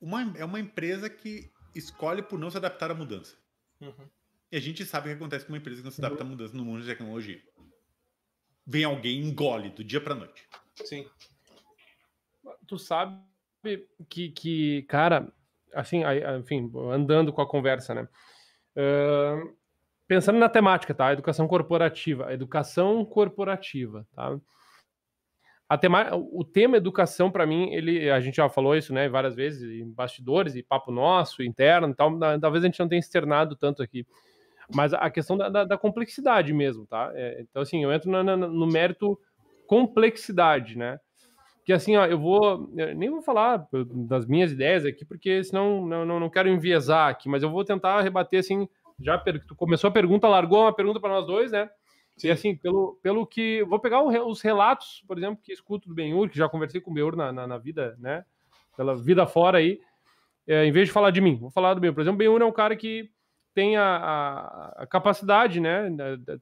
[0.00, 3.36] uma, é uma empresa que escolhe por não se adaptar à mudança.
[3.80, 4.08] Uhum.
[4.50, 6.26] E a gente sabe o que acontece com uma empresa que não se adapta à
[6.26, 7.42] mudança no mundo de tecnologia.
[8.66, 10.48] Vem alguém e engole do dia para noite.
[10.76, 11.06] Sim.
[12.66, 13.20] Tu sabe
[14.08, 15.32] que, que cara,
[15.74, 16.02] assim,
[16.38, 18.08] enfim, andando com a conversa, né?
[18.76, 19.54] Uh,
[20.06, 21.12] pensando na temática, tá?
[21.12, 22.32] Educação corporativa.
[22.32, 24.38] Educação corporativa, tá?
[25.68, 29.34] A tema, o tema educação, para mim, ele, a gente já falou isso, né, várias
[29.34, 33.56] vezes, em bastidores, e papo nosso, interno e tal, talvez a gente não tenha externado
[33.56, 34.06] tanto aqui.
[34.74, 37.10] Mas a questão da, da, da complexidade mesmo, tá?
[37.14, 39.18] É, então, assim, eu entro na, na, no mérito
[39.66, 40.98] complexidade, né?
[41.64, 42.70] Que assim, ó, eu vou.
[42.76, 43.66] Eu nem vou falar
[44.08, 47.64] das minhas ideias aqui, porque senão não, não, não quero enviesar aqui, mas eu vou
[47.64, 48.68] tentar rebater assim.
[49.00, 51.68] Já tu começou a pergunta, largou uma pergunta para nós dois, né?
[52.16, 52.28] Sim.
[52.28, 53.64] E assim, pelo, pelo que.
[53.64, 56.94] Vou pegar os relatos, por exemplo, que escuto do Benhur, que já conversei com o
[56.94, 58.24] Benhur na, na, na, vida, né?
[58.76, 59.80] Pela vida fora aí.
[60.46, 61.94] É, em vez de falar de mim, vou falar do Benhur.
[61.94, 63.10] Por exemplo, o Benhur é um cara que
[63.54, 65.88] tem a, a, a, capacidade, né?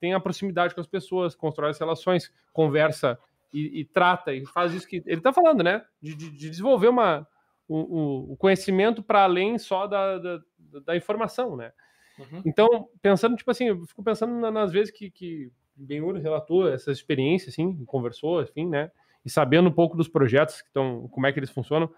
[0.01, 3.19] Tem a proximidade com as pessoas, constrói as relações, conversa
[3.53, 5.85] e, e trata e faz isso que ele está falando, né?
[6.01, 7.27] De, de, de, desenvolver uma,
[7.69, 10.41] o, o conhecimento para além só da, da,
[10.85, 11.73] da informação, né?
[12.19, 12.43] Uhum.
[12.45, 17.51] Então, pensando, tipo assim, eu fico pensando nas vezes que, que Benhur relatou essa experiência,
[17.51, 18.91] assim, conversou, enfim, né?
[19.25, 21.91] E sabendo um pouco dos projetos que estão, como é que eles funcionam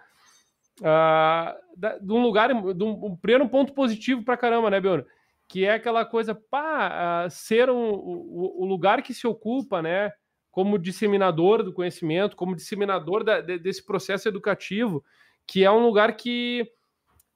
[0.81, 5.05] uh, de um lugar, de um, um primeiro ponto positivo para caramba, né, Belno?
[5.49, 10.13] Que é aquela coisa, pá, uh, ser um, o, o, lugar que se ocupa, né,
[10.51, 15.05] como disseminador do conhecimento, como disseminador da, de, desse processo educativo,
[15.47, 16.71] que é um lugar que,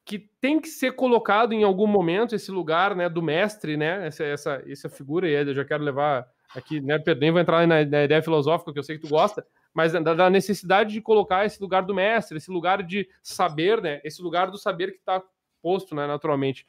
[0.08, 4.24] que tem que ser colocado em algum momento, esse lugar, né, do mestre, né, essa,
[4.24, 7.84] essa, essa figura, e eu já quero levar aqui, né, Pedro, nem vou entrar na,
[7.84, 11.44] na ideia filosófica, que eu sei que tu gosta, mas da, da, necessidade de colocar
[11.44, 14.00] esse lugar do mestre, esse lugar de saber, né?
[14.02, 15.22] Esse lugar do saber que está
[15.62, 16.66] posto, né, naturalmente.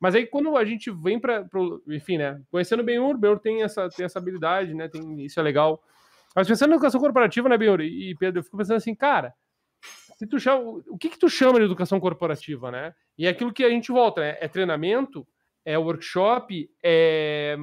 [0.00, 1.46] Mas aí quando a gente vem para,
[1.86, 5.42] enfim, né, conhecendo bem o Benhur tem essa, tem essa habilidade, né, tem, isso é
[5.44, 5.80] legal.
[6.34, 9.32] Mas pensando na educação corporativa, né, Benhur e Pedro, eu fico pensando assim, cara,
[10.18, 12.94] se tu chama, o que que tu chama de educação corporativa, né?
[13.16, 14.36] E é aquilo que a gente volta, né?
[14.40, 15.26] É treinamento,
[15.64, 17.56] é workshop, é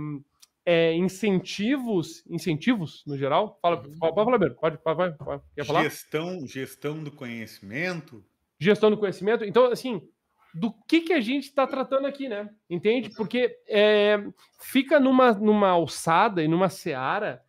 [0.65, 3.59] é, incentivos, incentivos no geral?
[3.61, 3.99] Fala, uhum.
[3.99, 5.83] pode falar, Beiro, pode, pode, pode, quer falar?
[5.83, 8.25] Gestão, gestão do conhecimento.
[8.59, 9.45] Gestão do conhecimento.
[9.45, 10.01] Então, assim,
[10.53, 12.49] do que que a gente está tratando aqui, né?
[12.67, 13.11] Entende?
[13.11, 14.25] Porque é,
[14.59, 17.43] fica numa, numa alçada e numa seara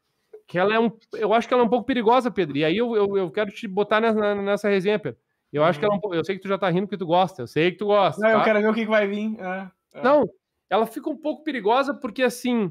[0.47, 2.57] que ela é um, eu acho que ela é um pouco perigosa, Pedro.
[2.57, 5.21] E aí eu, eu, eu quero te botar nessa, nessa resenha, Pedro.
[5.53, 7.07] Eu acho que ela é um, eu sei que tu já tá rindo porque tu
[7.07, 8.21] gosta, eu sei que tu gosta.
[8.21, 8.39] Não, tá?
[8.39, 9.37] eu quero ver o que, que vai vir.
[9.41, 10.03] É, é.
[10.03, 10.29] Não,
[10.69, 12.71] ela fica um pouco perigosa porque assim,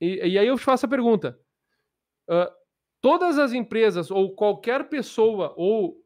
[0.00, 1.38] e, e aí eu faço a pergunta:
[2.28, 2.50] uh,
[3.00, 5.96] todas as empresas ou qualquer pessoa ou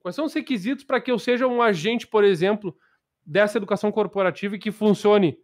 [0.00, 2.76] quais são os requisitos para que eu seja um agente, por exemplo,
[3.24, 5.38] dessa educação corporativa e que funcione?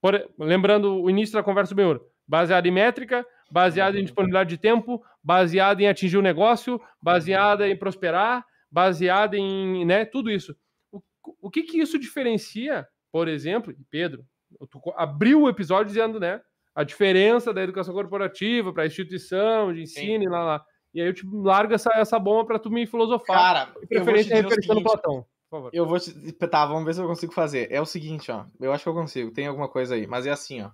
[0.00, 4.56] Por, lembrando o início da conversa do meu, baseado em métrica, baseado em disponibilidade de
[4.56, 10.56] tempo, baseado em atingir o negócio, baseada em prosperar, baseada em né, tudo isso.
[10.90, 11.02] O,
[11.42, 14.24] o que que isso diferencia, por exemplo, Pedro,
[14.70, 16.40] tu abriu o episódio dizendo, né,
[16.74, 20.26] a diferença da educação corporativa para a instituição de ensino Sim.
[20.26, 20.64] e lá, lá.
[20.94, 23.36] E aí eu te largo essa, essa bomba para tu me filosofar.
[23.36, 25.26] Cara, de preferência referenciando Platão.
[25.50, 25.70] Por favor.
[25.74, 26.32] Eu vou te...
[26.32, 27.70] Tá, vamos ver se eu consigo fazer.
[27.70, 28.46] É o seguinte, ó.
[28.58, 29.30] Eu acho que eu consigo.
[29.30, 30.06] Tem alguma coisa aí.
[30.06, 30.70] Mas é assim, ó.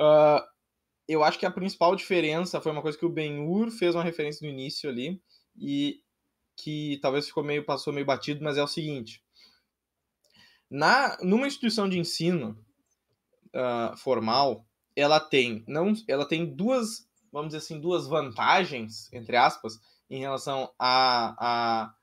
[0.00, 0.42] Uh,
[1.12, 4.46] eu acho que a principal diferença foi uma coisa que o Ben-Hur fez uma referência
[4.46, 5.20] no início ali.
[5.58, 6.00] E
[6.56, 9.22] que talvez ficou meio, passou meio batido, mas é o seguinte.
[10.70, 12.56] Na, numa instituição de ensino
[13.54, 19.80] uh, formal, ela tem não ela tem duas vamos dizer assim duas vantagens entre aspas
[20.08, 21.94] em relação à a,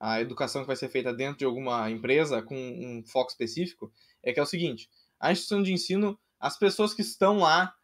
[0.00, 3.92] a, a, educação que vai ser feita dentro de alguma empresa com um foco específico
[4.22, 7.74] é que é o seguinte a instituição de ensino as pessoas que estão lá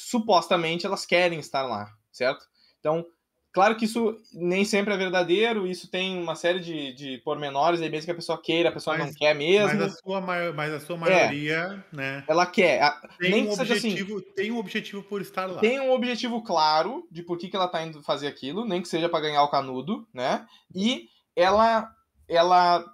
[0.00, 2.44] supostamente elas querem estar lá, certo?
[2.78, 3.04] Então,
[3.52, 7.90] Claro que isso nem sempre é verdadeiro, isso tem uma série de, de pormenores, aí
[7.90, 9.76] mesmo que a pessoa queira, a pessoa mas, não quer mesmo.
[9.76, 12.24] Mas a sua, mas a sua maioria, é, né?
[12.28, 12.80] Ela quer.
[13.18, 13.62] Tem nem um assim.
[13.62, 15.60] objetivo, assim, tem um objetivo por estar lá.
[15.60, 18.88] Tem um objetivo claro de por que, que ela está indo fazer aquilo, nem que
[18.88, 20.46] seja para ganhar o canudo, né?
[20.72, 21.90] E ela,
[22.28, 22.84] ela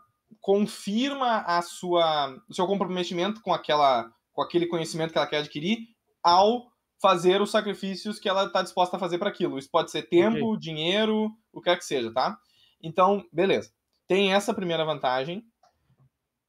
[0.40, 5.80] confirma a sua, o seu comprometimento com aquela, com aquele conhecimento que ela quer adquirir
[6.22, 6.64] ao
[7.00, 9.58] fazer os sacrifícios que ela está disposta a fazer para aquilo.
[9.58, 10.60] Isso pode ser tempo, okay.
[10.60, 12.38] dinheiro, o que quer que seja, tá?
[12.82, 13.70] Então, beleza.
[14.06, 15.44] Tem essa primeira vantagem,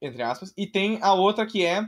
[0.00, 1.86] entre aspas, e tem a outra que é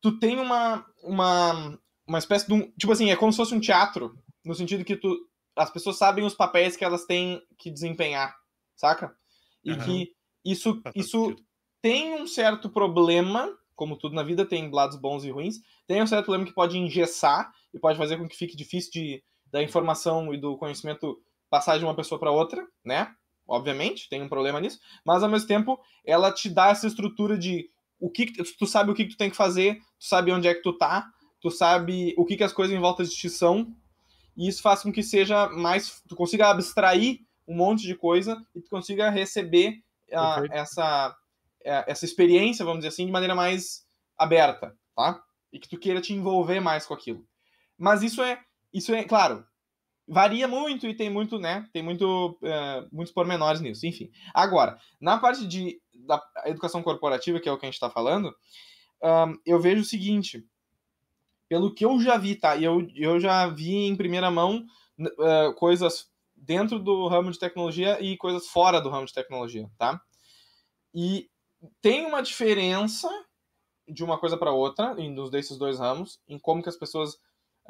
[0.00, 3.60] tu tem uma uma uma espécie de um, tipo assim, é como se fosse um
[3.60, 8.34] teatro, no sentido que tu as pessoas sabem os papéis que elas têm que desempenhar,
[8.74, 9.14] saca?
[9.62, 9.78] E uhum.
[9.78, 10.12] que
[10.44, 11.36] isso isso
[11.82, 16.06] tem um certo problema, como tudo na vida tem lados bons e ruins, tem um
[16.06, 20.32] certo problema que pode engessar e pode fazer com que fique difícil de, da informação
[20.34, 23.12] e do conhecimento passar de uma pessoa para outra, né?
[23.46, 27.68] Obviamente, tem um problema nisso, mas ao mesmo tempo ela te dá essa estrutura de
[27.98, 28.26] o que
[28.58, 31.10] tu sabe o que, tu tem que fazer, tu sabe onde é que tu tá,
[31.40, 33.74] tu sabe o que, que as coisas em volta de ti são,
[34.36, 38.60] e isso faz com que seja mais tu consiga abstrair um monte de coisa e
[38.60, 41.16] tu consiga receber a, essa
[41.62, 43.84] essa experiência, vamos dizer assim, de maneira mais
[44.16, 45.22] aberta, tá?
[45.52, 47.26] E que tu queira te envolver mais com aquilo.
[47.80, 48.38] Mas isso é,
[48.74, 49.42] isso é, claro,
[50.06, 51.66] varia muito e tem muito, né?
[51.72, 53.86] Tem muito, uh, muitos pormenores nisso.
[53.86, 54.10] Enfim.
[54.34, 58.34] Agora, na parte de da educação corporativa, que é o que a gente está falando,
[59.02, 60.46] um, eu vejo o seguinte.
[61.48, 62.54] Pelo que eu já vi, tá?
[62.54, 64.64] E eu, eu já vi em primeira mão
[64.98, 70.00] uh, coisas dentro do ramo de tecnologia e coisas fora do ramo de tecnologia, tá?
[70.94, 71.28] E
[71.80, 73.08] tem uma diferença
[73.88, 77.18] de uma coisa para outra, em desses dois ramos, em como que as pessoas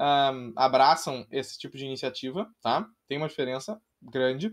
[0.01, 2.87] um, abraçam esse tipo de iniciativa, tá?
[3.07, 4.51] Tem uma diferença grande.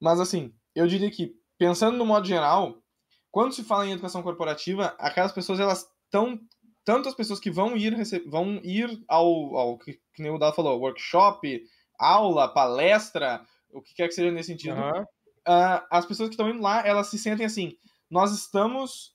[0.00, 2.82] Mas, assim, eu diria que, pensando no modo geral,
[3.30, 6.38] quando se fala em educação corporativa, aquelas pessoas, elas estão
[6.84, 7.94] tanto as pessoas que vão ir
[8.26, 11.62] vão ir ao, ao que, que nem o Dado falou, workshop,
[11.98, 15.02] aula, palestra, o que quer que seja nesse sentido, uhum.
[15.02, 17.76] uh, as pessoas que estão indo lá, elas se sentem assim,
[18.10, 19.14] nós estamos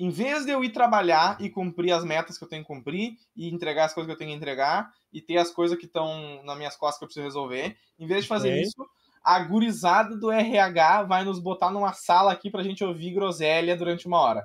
[0.00, 3.12] em vez de eu ir trabalhar e cumprir as metas que eu tenho que cumprir
[3.36, 6.42] e entregar as coisas que eu tenho que entregar e ter as coisas que estão
[6.42, 8.62] nas minhas costas que eu preciso resolver, em vez de fazer okay.
[8.62, 8.82] isso,
[9.22, 14.06] a gurizada do RH vai nos botar numa sala aqui pra gente ouvir groselha durante
[14.06, 14.42] uma hora.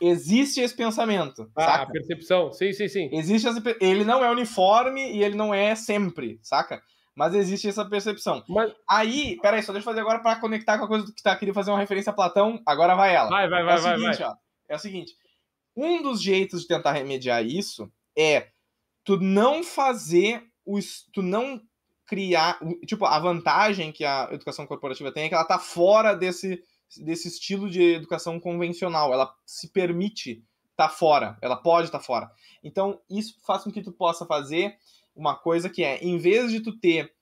[0.00, 1.50] Existe esse pensamento.
[1.54, 1.82] Ah, saca?
[1.82, 2.52] a percepção.
[2.52, 3.10] Sim, sim, sim.
[3.12, 3.62] Existe essa...
[3.78, 6.80] Ele não é uniforme e ele não é sempre, saca?
[7.14, 8.42] Mas existe essa percepção.
[8.48, 8.72] Mas...
[8.88, 11.54] Aí, peraí, só deixa eu fazer agora para conectar com a coisa que tá queria
[11.54, 12.60] fazer uma referência a Platão.
[12.64, 13.28] Agora vai ela.
[13.28, 14.28] Vai, vai, é vai, vai, seguinte, vai.
[14.28, 14.34] Ó,
[14.68, 15.16] é o seguinte:
[15.76, 18.48] um dos jeitos de tentar remediar isso é
[19.04, 20.78] tu não fazer o.
[21.12, 21.60] tu não
[22.06, 22.58] criar.
[22.86, 26.62] Tipo, a vantagem que a educação corporativa tem é que ela tá fora desse,
[26.98, 29.12] desse estilo de educação convencional.
[29.12, 30.44] Ela se permite
[30.76, 32.30] tá fora, ela pode estar tá fora.
[32.62, 34.76] Então, isso faz com que tu possa fazer
[35.14, 37.16] uma coisa que é, em vez de tu ter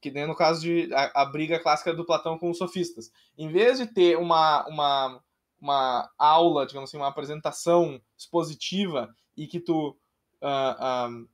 [0.00, 3.10] que nem no caso de a, a, briga clássica do Platão com os sofistas.
[3.38, 5.24] Em vez de ter uma, uma
[5.64, 9.96] uma aula, digamos assim, uma apresentação expositiva e que tu
[10.42, 11.28] uh, uh,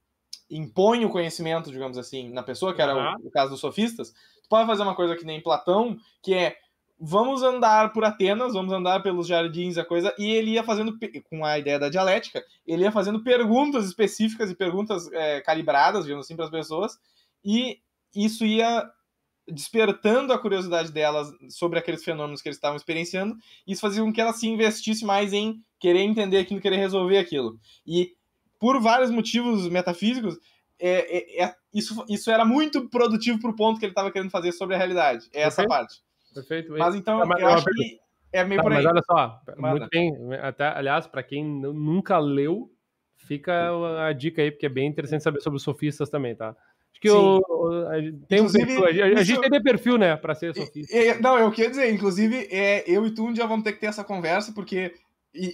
[0.48, 3.24] impõe o conhecimento, digamos assim, na pessoa, que era uhum.
[3.24, 6.56] o, o, caso dos sofistas, tu pode fazer uma coisa que nem Platão, que é
[6.96, 10.96] vamos andar por Atenas, vamos andar pelos jardins, a coisa, e ele ia fazendo,
[11.28, 16.24] com a ideia da dialética, ele ia fazendo perguntas específicas e perguntas é, calibradas, digamos
[16.24, 17.00] assim, para as pessoas,
[17.44, 17.80] e
[18.14, 18.88] isso ia
[19.50, 23.36] despertando a curiosidade delas sobre aqueles fenômenos que eles estavam experienciando,
[23.66, 27.18] e isso fazia com que ela se investisse mais em querer entender aquilo, querer resolver
[27.18, 27.58] aquilo.
[27.86, 28.14] E
[28.58, 30.38] por vários motivos metafísicos,
[30.78, 34.30] é, é, é isso, isso era muito produtivo para o ponto que ele estava querendo
[34.30, 35.28] fazer sobre a realidade.
[35.32, 35.96] É essa parte.
[36.34, 36.72] Perfeito.
[36.76, 37.98] Mas então, eu acho que
[38.32, 38.82] é meio tá, por aí.
[38.82, 39.80] Mas olha só, Manda.
[39.80, 40.12] muito bem.
[40.40, 42.70] Até, aliás, para quem nunca leu,
[43.16, 43.70] fica
[44.06, 46.56] a dica aí, porque é bem interessante saber sobre os sofistas também, tá?
[47.00, 47.40] Acho que o,
[48.28, 50.94] tem um perfil, a, a gente tem perfil, né, para ser sofista.
[51.20, 53.86] não, eu queria dizer, inclusive, é, eu e tu um dia vamos ter que ter
[53.86, 54.92] essa conversa, porque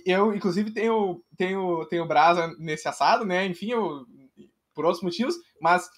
[0.05, 4.05] eu, inclusive, tenho, tenho, tenho brasa nesse assado, né, enfim, eu,
[4.75, 5.89] por outros motivos, mas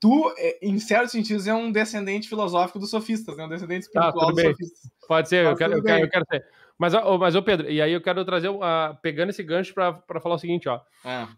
[0.00, 4.08] tu, é, em certos sentidos, é um descendente filosófico dos sofistas, né, um descendente tá,
[4.08, 4.90] espiritual ah, dos sofistas.
[5.06, 6.46] Pode ser, eu quero, eu quero, eu quero, ser.
[6.78, 8.62] Mas, mas, ô Pedro, e aí eu quero trazer, uh,
[9.02, 10.80] pegando esse gancho para falar o seguinte, ó.
[11.04, 11.28] Ah.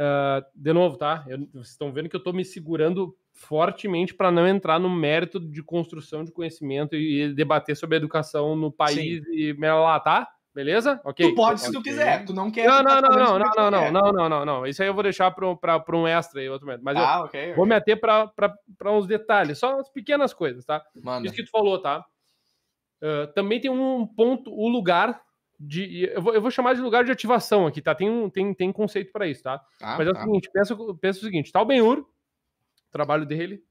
[0.00, 1.26] Uh, de novo, tá?
[1.28, 5.38] Eu, vocês estão vendo que eu estou me segurando fortemente para não entrar no mérito
[5.38, 9.30] de construção de conhecimento e, e debater sobre a educação no país Sim.
[9.30, 10.26] e lá, tá?
[10.54, 10.98] Beleza?
[11.04, 11.28] Ok.
[11.28, 12.24] Tu pode se tu quiser.
[12.24, 12.66] Tu não quer.
[12.66, 14.66] Não, não, não, não, não, não, não, não, não, não, não.
[14.66, 16.82] Isso aí eu vou deixar para um extra aí, outro momento.
[16.82, 17.76] Mas ah, eu okay, vou okay.
[17.76, 20.82] meter para uns detalhes, só as pequenas coisas, tá?
[21.02, 21.26] Manda.
[21.26, 22.04] Isso que tu falou, tá?
[23.02, 25.20] Uh, também tem um ponto, o lugar
[25.60, 26.04] de.
[26.04, 27.94] Eu vou, eu vou chamar de lugar de ativação aqui, tá?
[27.94, 29.60] Tem, um, tem, tem conceito para isso, tá?
[29.82, 30.22] Ah, Mas é o tá.
[30.22, 32.06] seguinte: pensa, pensa o seguinte: tá o Benhur,
[32.90, 33.62] trabalho dele,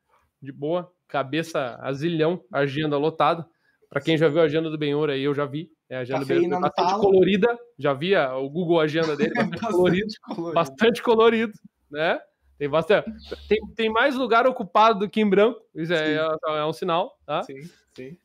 [0.41, 3.45] de boa, cabeça a zilhão, agenda lotada.
[3.89, 5.71] Para quem já viu a agenda do Benhur aí, eu já vi.
[5.89, 7.59] É a agenda dele é bastante colorida.
[7.75, 10.53] Já via o Google Agenda dele, bastante, colorido, colorido.
[10.53, 11.53] Bastante colorido,
[11.89, 12.19] né?
[12.59, 13.09] Tem bastante.
[13.47, 15.59] Tem, tem mais lugar ocupado do que em branco.
[15.73, 17.41] Isso é, é, é, um sinal, tá?
[17.41, 17.61] Sim,
[17.95, 18.17] sim.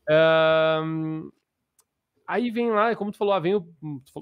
[0.83, 1.31] Um,
[2.27, 3.61] aí vem lá, como tu falou, ah, vem o.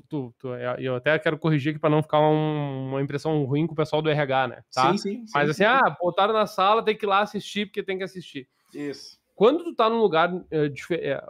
[0.08, 3.66] Tu, tu, é, eu até quero corrigir aqui para não ficar um, uma impressão ruim
[3.66, 4.64] com o pessoal do RH, né?
[4.72, 4.92] Tá?
[4.92, 5.24] Sim, sim.
[5.34, 5.64] Mas assim, sim.
[5.64, 8.48] ah, botaram na sala, tem que ir lá assistir porque tem que assistir.
[8.74, 9.20] Isso.
[9.34, 10.32] Quando tu tá num lugar.
[10.50, 11.24] É, é,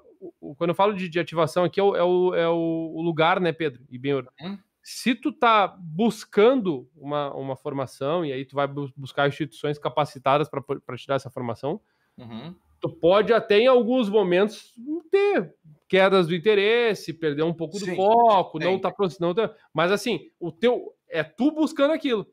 [0.57, 3.53] quando eu falo de, de ativação aqui, é o, é o, é o lugar, né,
[3.53, 3.85] Pedro?
[3.91, 4.57] E bem, hum.
[4.83, 10.97] se tu tá buscando uma, uma formação, e aí tu vai buscar instituições capacitadas para
[10.97, 11.81] te dar essa formação,
[12.17, 12.55] uhum.
[12.83, 14.75] Tu pode até em alguns momentos
[15.11, 15.55] ter
[15.89, 17.91] quedas do interesse, perder um pouco Sim.
[17.91, 22.27] do foco, não tá não tá, mas assim, o teu é tu buscando aquilo.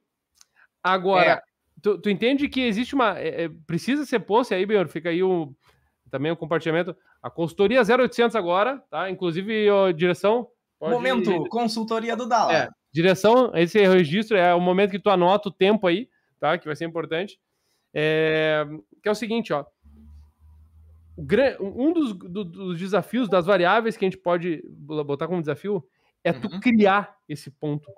[0.81, 1.41] Agora, é.
[1.81, 5.21] tu, tu, entende que existe uma é, é precisa ser posto aí, Benhor, fica aí
[5.21, 5.53] o
[6.09, 6.95] também o compartilhamento.
[7.21, 9.09] A consultoria 0800 agora, tá?
[9.09, 10.47] Inclusive, direção.
[10.79, 10.93] Pode...
[10.93, 12.53] Momento, consultoria do Dala.
[12.53, 16.09] É, direção, esse registro é o momento que tu anota o tempo aí,
[16.39, 16.57] tá?
[16.57, 17.37] Que vai ser importante.
[17.93, 18.65] É,
[19.03, 19.65] que é o seguinte, ó.
[21.59, 25.85] Um dos, do, dos, desafios, das variáveis que a gente pode botar como desafio,
[26.23, 26.59] é tu uhum.
[26.59, 27.91] criar esse ponto.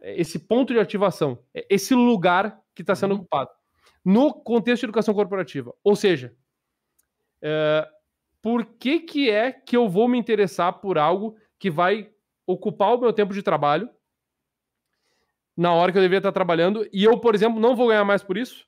[0.00, 1.38] Esse ponto de ativação.
[1.54, 3.20] Esse lugar que está sendo uhum.
[3.20, 3.50] ocupado.
[4.04, 5.74] No contexto de educação corporativa.
[5.82, 6.34] Ou seja,
[7.40, 7.88] é,
[8.42, 12.10] por que, que é que eu vou me interessar por algo que vai
[12.46, 13.88] ocupar o meu tempo de trabalho
[15.56, 18.22] na hora que eu deveria estar trabalhando e eu, por exemplo, não vou ganhar mais
[18.22, 18.66] por isso?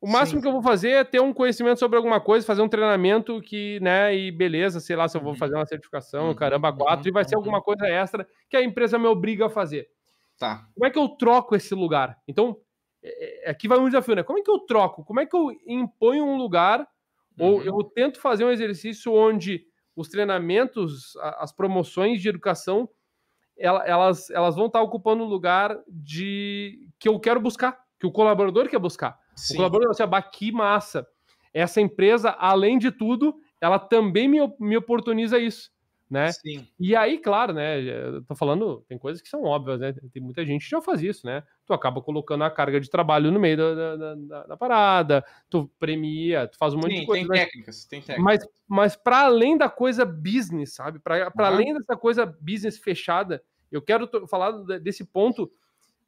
[0.00, 0.42] O máximo Sim.
[0.42, 3.80] que eu vou fazer é ter um conhecimento sobre alguma coisa, fazer um treinamento que,
[3.80, 5.38] né, e beleza, sei lá se eu vou uhum.
[5.38, 6.34] fazer uma certificação, uhum.
[6.34, 7.08] caramba, quatro, uhum.
[7.08, 9.88] e vai ser alguma coisa extra que a empresa me obriga a fazer.
[10.38, 10.64] Tá.
[10.72, 12.16] Como é que eu troco esse lugar?
[12.28, 12.56] Então,
[13.02, 14.22] é, é, aqui vai um desafio, né?
[14.22, 15.04] Como é que eu troco?
[15.04, 16.86] Como é que eu imponho um lugar
[17.38, 17.62] ou uhum.
[17.62, 19.64] eu tento fazer um exercício onde
[19.96, 22.88] os treinamentos, as promoções de educação,
[23.56, 28.68] elas, elas vão estar ocupando um lugar de que eu quero buscar, que o colaborador
[28.68, 29.18] quer buscar.
[29.38, 29.54] Sim.
[29.54, 31.06] O colaborador, assim, ah, que massa.
[31.52, 35.70] Essa empresa, além de tudo, ela também me, me oportuniza isso
[36.10, 36.32] né?
[36.32, 36.66] Sim.
[36.80, 37.80] E aí, claro, né?
[37.80, 39.94] Eu tô falando, tem coisas que são óbvias, né?
[40.12, 41.42] Tem muita gente que já faz isso, né?
[41.66, 45.70] Tu acaba colocando a carga de trabalho no meio da, da, da, da parada, tu
[45.78, 47.28] premia, tu faz um monte Sim, de coisa.
[47.28, 48.24] Tem técnicas, tem técnicas.
[48.24, 50.98] Mas, mas para além da coisa business, sabe?
[50.98, 51.44] Para uhum.
[51.44, 55.50] além dessa coisa business fechada, eu quero falar desse ponto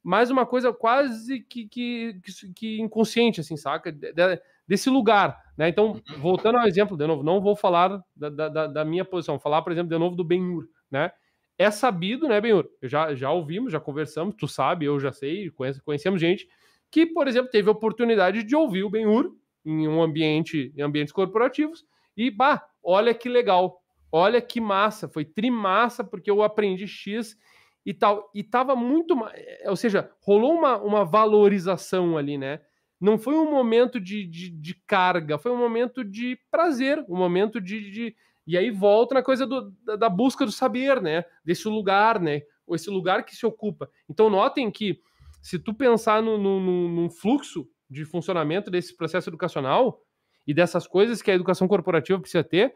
[0.03, 2.19] mais uma coisa quase que, que,
[2.55, 3.91] que, inconsciente, assim, saca?
[3.91, 5.37] De, de, desse lugar.
[5.57, 5.69] Né?
[5.69, 9.61] Então, voltando ao exemplo, de novo, não vou falar da, da, da minha posição, falar,
[9.61, 10.67] por exemplo, de novo do Benhur.
[10.89, 11.11] Né?
[11.57, 12.67] É sabido, né, Benhur?
[12.81, 16.47] Já, já ouvimos, já conversamos, tu sabe, eu já sei, conhece, conhecemos gente
[16.91, 19.33] que, por exemplo, teve a oportunidade de ouvir o Benhur
[19.65, 21.85] em um ambiente, em ambientes corporativos,
[22.17, 27.37] e, bah, olha que legal, olha que massa, foi trimassa, porque eu aprendi X
[27.85, 29.17] e tal, e tava muito,
[29.65, 32.59] ou seja, rolou uma, uma valorização ali, né?
[33.01, 37.59] não foi um momento de, de, de, carga, foi um momento de prazer, um momento
[37.59, 37.89] de.
[37.89, 38.15] de...
[38.45, 41.25] E aí volta na coisa do, da, da, busca do saber, né?
[41.43, 42.43] Desse lugar, né?
[42.67, 43.89] Ou esse lugar que se ocupa.
[44.07, 45.01] Então, notem que
[45.41, 50.03] se tu pensar no, no, no, num fluxo de funcionamento desse processo educacional
[50.45, 52.75] e dessas coisas que a educação corporativa precisa ter,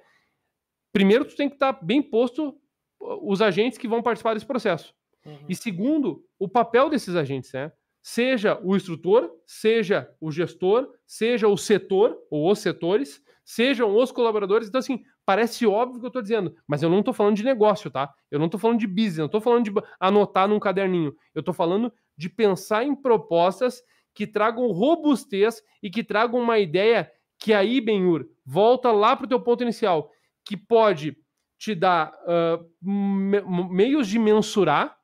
[0.91, 2.59] primeiro tu tem que estar bem posto
[2.99, 4.93] os agentes que vão participar desse processo.
[5.25, 5.45] Uhum.
[5.49, 7.71] E segundo, o papel desses agentes, né?
[8.05, 14.67] seja o instrutor, seja o gestor, seja o setor ou os setores, sejam os colaboradores.
[14.67, 17.89] Então, assim, parece óbvio que eu estou dizendo, mas eu não estou falando de negócio,
[17.89, 18.13] tá?
[18.29, 21.15] Eu não estou falando de business, não estou falando de anotar num caderninho.
[21.33, 23.81] Eu estou falando de pensar em propostas
[24.13, 29.29] que tragam robustez e que tragam uma ideia que aí, Benhur, volta lá para o
[29.29, 30.11] teu ponto inicial,
[30.45, 31.17] que pode
[31.57, 34.97] te dar uh, me meios de mensurar,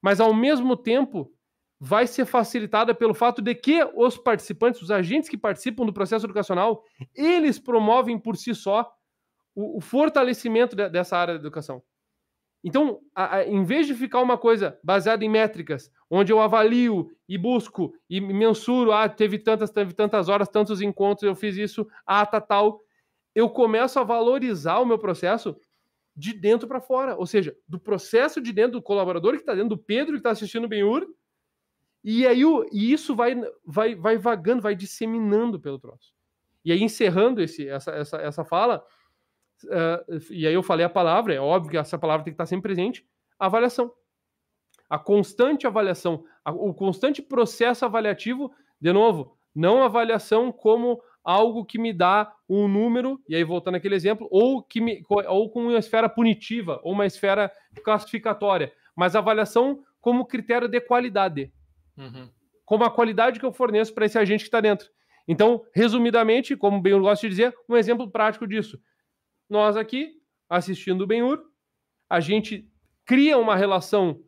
[0.00, 1.32] mas ao mesmo tempo
[1.78, 6.26] vai ser facilitada pelo fato de que os participantes, os agentes que participam do processo
[6.26, 6.84] educacional,
[7.14, 8.92] eles promovem por si só
[9.54, 11.82] o, o fortalecimento de, dessa área da educação.
[12.62, 17.10] Então, a, a, em vez de ficar uma coisa baseada em métricas, onde eu avalio
[17.26, 21.88] e busco e mensuro, ah, teve tantas, teve tantas horas, tantos encontros, eu fiz isso,
[22.04, 22.80] ah, tá tal,
[23.34, 25.56] eu começo a valorizar o meu processo
[26.20, 29.70] de dentro para fora, ou seja, do processo de dentro do colaborador que está dentro
[29.70, 31.06] do Pedro que está assistindo o Benhur,
[32.04, 36.12] e aí o, e isso vai, vai, vai vagando, vai disseminando pelo troço.
[36.64, 38.84] E aí, encerrando esse, essa, essa, essa fala,
[39.64, 42.46] uh, e aí eu falei a palavra, é óbvio que essa palavra tem que estar
[42.46, 43.06] sempre presente,
[43.38, 43.92] avaliação.
[44.88, 51.78] A constante avaliação, a, o constante processo avaliativo, de novo, não avaliação como algo que
[51.78, 55.78] me dá um número, e aí voltando aquele exemplo, ou, que me, ou com uma
[55.78, 57.52] esfera punitiva, ou uma esfera
[57.84, 61.52] classificatória, mas avaliação como critério de qualidade.
[61.96, 62.28] Uhum.
[62.64, 64.88] Como a qualidade que eu forneço para esse agente que está dentro.
[65.28, 68.80] Então, resumidamente, como bem eu gosto de dizer, um exemplo prático disso.
[69.48, 71.44] Nós aqui, assistindo o Benhur,
[72.08, 72.68] a gente
[73.04, 74.20] cria uma relação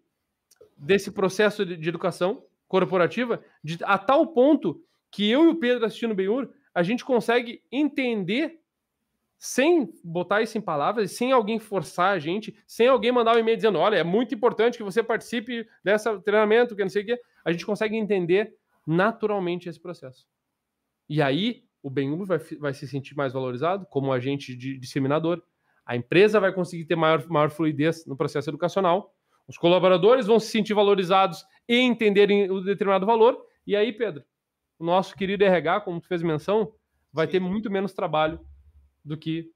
[0.76, 5.84] desse processo de, de educação corporativa de, a tal ponto que eu e o Pedro
[5.84, 8.60] assistindo o Benhur, a gente consegue entender
[9.38, 13.56] sem botar isso em palavras, sem alguém forçar a gente, sem alguém mandar um e-mail
[13.56, 17.20] dizendo, olha, é muito importante que você participe desse treinamento, que não sei o quê,
[17.44, 18.54] a gente consegue entender
[18.86, 20.28] naturalmente esse processo.
[21.08, 25.42] E aí, o Benhur vai, vai se sentir mais valorizado como agente de disseminador,
[25.84, 29.12] a empresa vai conseguir ter maior, maior fluidez no processo educacional,
[29.48, 34.22] os colaboradores vão se sentir valorizados e entenderem o determinado valor, e aí, Pedro,
[34.82, 36.74] o nosso querido RH, como tu fez menção,
[37.12, 37.32] vai Sim.
[37.32, 38.44] ter muito menos trabalho
[39.04, 39.48] do que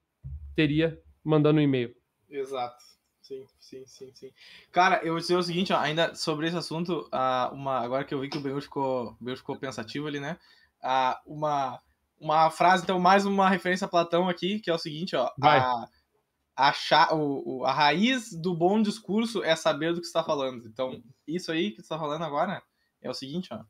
[0.54, 1.92] teria mandando um e-mail.
[2.30, 2.84] Exato.
[3.20, 4.30] Sim, sim, sim, sim.
[4.70, 8.14] Cara, eu vou dizer o seguinte, ó, ainda sobre esse assunto, uh, uma, agora que
[8.14, 10.38] eu vi que o Benhur ficou, ficou pensativo ali, né?
[10.80, 11.82] Uh, uma,
[12.20, 15.28] uma frase, então, mais uma referência a Platão aqui, que é o seguinte, ó.
[15.36, 15.58] Vai.
[15.58, 15.88] A,
[16.56, 20.68] a, o, a raiz do bom discurso é saber do que está falando.
[20.68, 22.62] Então, isso aí que você está falando agora
[23.02, 23.64] é o seguinte, ó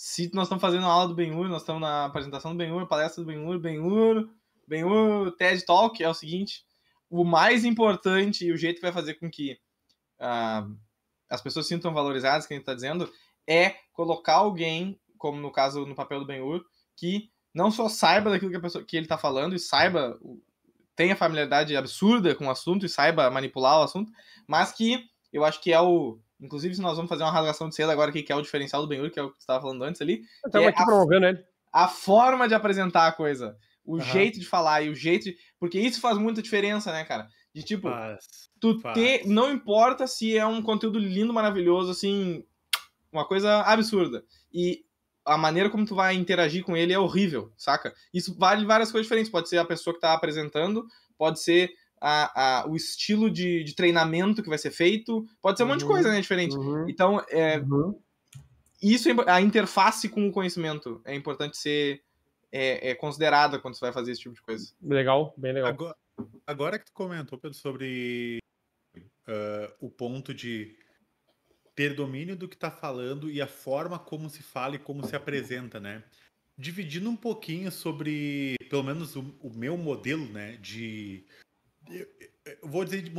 [0.00, 3.20] se nós estamos fazendo a aula do Benhur, nós estamos na apresentação do Benhur, palestra
[3.20, 4.30] do Benhur, Benhur,
[4.64, 6.64] Benhur, TED Talk, é o seguinte,
[7.10, 9.58] o mais importante e o jeito que vai fazer com que
[10.20, 10.72] uh,
[11.28, 13.12] as pessoas sintam valorizadas, que a gente está dizendo,
[13.44, 18.52] é colocar alguém, como no caso no papel do Benhur, que não só saiba daquilo
[18.52, 20.16] que, pessoa, que ele está falando e saiba,
[20.94, 24.12] tenha familiaridade absurda com o assunto e saiba manipular o assunto,
[24.46, 27.74] mas que eu acho que é o Inclusive, se nós vamos fazer uma rasgação de
[27.74, 29.60] seda agora aqui, que é o diferencial do Benhur, que é o que você estava
[29.60, 30.22] falando antes ali.
[30.44, 31.44] Estamos aqui é promovendo ele.
[31.72, 33.56] A forma de apresentar a coisa.
[33.84, 34.00] O uhum.
[34.00, 35.36] jeito de falar e o jeito de...
[35.58, 37.28] Porque isso faz muita diferença, né, cara?
[37.54, 38.94] De tipo, faz, tu faz.
[38.94, 39.26] ter.
[39.26, 42.44] Não importa se é um conteúdo lindo, maravilhoso, assim.
[43.10, 44.22] Uma coisa absurda.
[44.52, 44.84] E
[45.24, 47.92] a maneira como tu vai interagir com ele é horrível, saca?
[48.12, 49.32] Isso vale várias coisas diferentes.
[49.32, 50.86] Pode ser a pessoa que tá apresentando,
[51.16, 51.70] pode ser
[52.00, 55.72] a, a, o estilo de, de, treinamento que vai ser feito, pode ser um uhum,
[55.72, 56.56] monte de coisa, né, diferente.
[56.56, 57.98] Uhum, então, é, uhum.
[58.82, 62.02] isso, é a interface com o conhecimento é importante ser
[62.52, 64.72] é, é, considerada quando você vai fazer esse tipo de coisa.
[64.82, 65.68] Legal, bem legal.
[65.68, 65.96] Agora,
[66.46, 68.38] agora que tu comentou, Pedro, sobre
[68.96, 70.76] uh, o ponto de
[71.74, 75.14] ter domínio do que está falando e a forma como se fala e como se
[75.14, 76.02] apresenta, né?
[76.56, 81.24] Dividindo um pouquinho sobre, pelo menos, o, o meu modelo, né, de
[81.90, 82.06] eu,
[82.44, 83.12] eu vou dizer,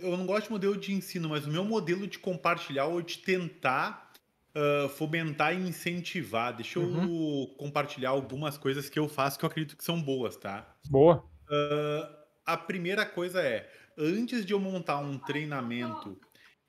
[0.00, 3.18] eu não gosto de modelo de ensino, mas o meu modelo de compartilhar ou de
[3.18, 4.12] tentar
[4.56, 6.54] uh, fomentar e incentivar.
[6.54, 7.46] Deixa uhum.
[7.48, 10.76] eu compartilhar algumas coisas que eu faço que eu acredito que são boas, tá?
[10.88, 11.24] Boa.
[11.48, 13.68] Uh, a primeira coisa é,
[13.98, 16.18] antes de eu montar um treinamento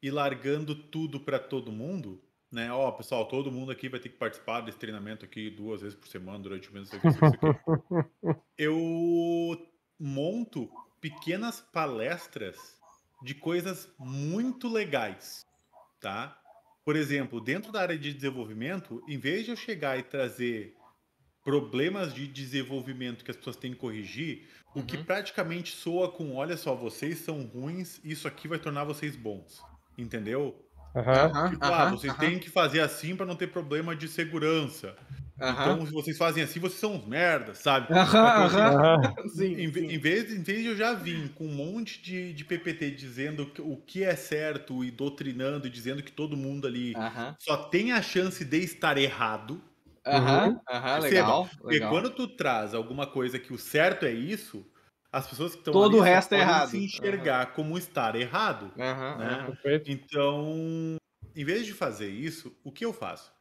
[0.01, 2.71] e largando tudo para todo mundo, né?
[2.71, 6.07] Ó, pessoal, todo mundo aqui vai ter que participar desse treinamento aqui duas vezes por
[6.07, 6.89] semana durante o mês.
[8.57, 9.67] eu
[9.99, 10.69] monto
[11.01, 12.57] pequenas palestras
[13.21, 15.45] de coisas muito legais,
[15.99, 16.39] tá?
[16.85, 20.75] Por exemplo, dentro da área de desenvolvimento, em vez de eu chegar e trazer
[21.43, 24.81] problemas de desenvolvimento que as pessoas têm que corrigir, uhum.
[24.81, 25.03] o que uhum.
[25.03, 29.61] praticamente soa com, olha só, vocês são ruins, isso aqui vai tornar vocês bons,
[29.97, 30.61] entendeu?
[30.93, 34.95] Uhum, tipo, uhum, ah, vocês têm que fazer assim para não ter problema de segurança.
[35.39, 35.49] Uhum.
[35.51, 37.93] Então, se vocês fazem assim, vocês são uns merdas, sabe?
[37.93, 39.29] Uhum, uhum.
[39.29, 39.85] Sim, em, sim.
[39.85, 43.51] Em, vez, em vez de eu já vim com um monte de, de PPT dizendo
[43.59, 46.93] o que é certo e doutrinando e dizendo que todo mundo ali
[47.39, 49.61] só tem a chance de estar errado.
[50.05, 50.99] Aham, uhum.
[51.01, 51.49] legal.
[51.59, 51.91] Porque legal.
[51.91, 54.65] quando tu traz alguma coisa que o certo é isso,
[55.11, 56.69] as pessoas que estão todo ali o resto é errado.
[56.69, 58.71] se enxergar como estar errado.
[58.75, 59.81] Né?
[59.85, 60.97] Então,
[61.35, 63.36] em vez de fazer isso, o que eu faço?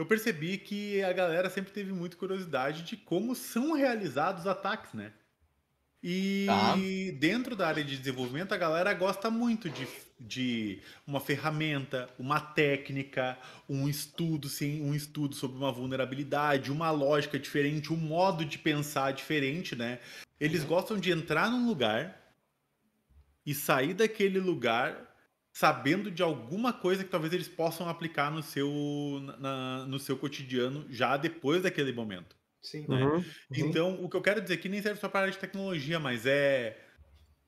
[0.00, 5.12] Eu percebi que a galera sempre teve muita curiosidade de como são realizados ataques, né?
[6.02, 6.74] E tá.
[7.18, 9.86] dentro da área de desenvolvimento, a galera gosta muito de,
[10.18, 13.36] de uma ferramenta, uma técnica,
[13.68, 19.12] um estudo, sim, um estudo sobre uma vulnerabilidade, uma lógica diferente, um modo de pensar
[19.12, 19.98] diferente, né?
[20.40, 22.18] Eles gostam de entrar num lugar
[23.44, 25.09] e sair daquele lugar
[25.60, 30.86] sabendo de alguma coisa que talvez eles possam aplicar no seu, na, no seu cotidiano
[30.88, 32.34] já depois daquele momento.
[32.62, 32.86] Sim.
[32.88, 33.04] Né?
[33.04, 33.24] Uhum, uhum.
[33.54, 36.00] Então, o que eu quero dizer aqui nem serve só para a área de tecnologia,
[36.00, 36.82] mas é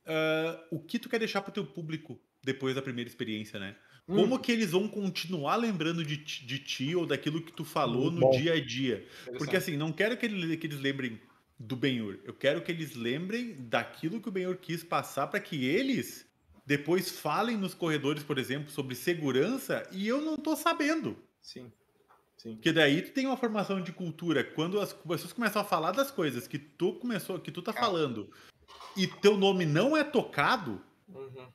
[0.05, 3.77] uh, o que tu quer deixar para o teu público depois da primeira experiência, né?
[4.07, 4.17] Hum.
[4.17, 8.21] Como que eles vão continuar lembrando de, de ti ou daquilo que tu falou no
[8.21, 8.31] Bom.
[8.33, 9.07] dia a dia?
[9.39, 11.19] Porque assim, não quero que eles, que eles lembrem
[11.59, 12.19] do Benhur.
[12.25, 16.31] Eu quero que eles lembrem daquilo que o Benhur quis passar para que eles
[16.65, 21.17] depois falem nos corredores, por exemplo, sobre segurança e eu não tô sabendo.
[21.41, 21.73] Sim.
[22.37, 22.55] Sim.
[22.55, 24.43] Porque daí tu tem uma formação de cultura.
[24.43, 28.31] Quando as pessoas começam a falar das coisas que tu começou, que tu tá falando,
[28.97, 31.53] e teu nome não é tocado, uhum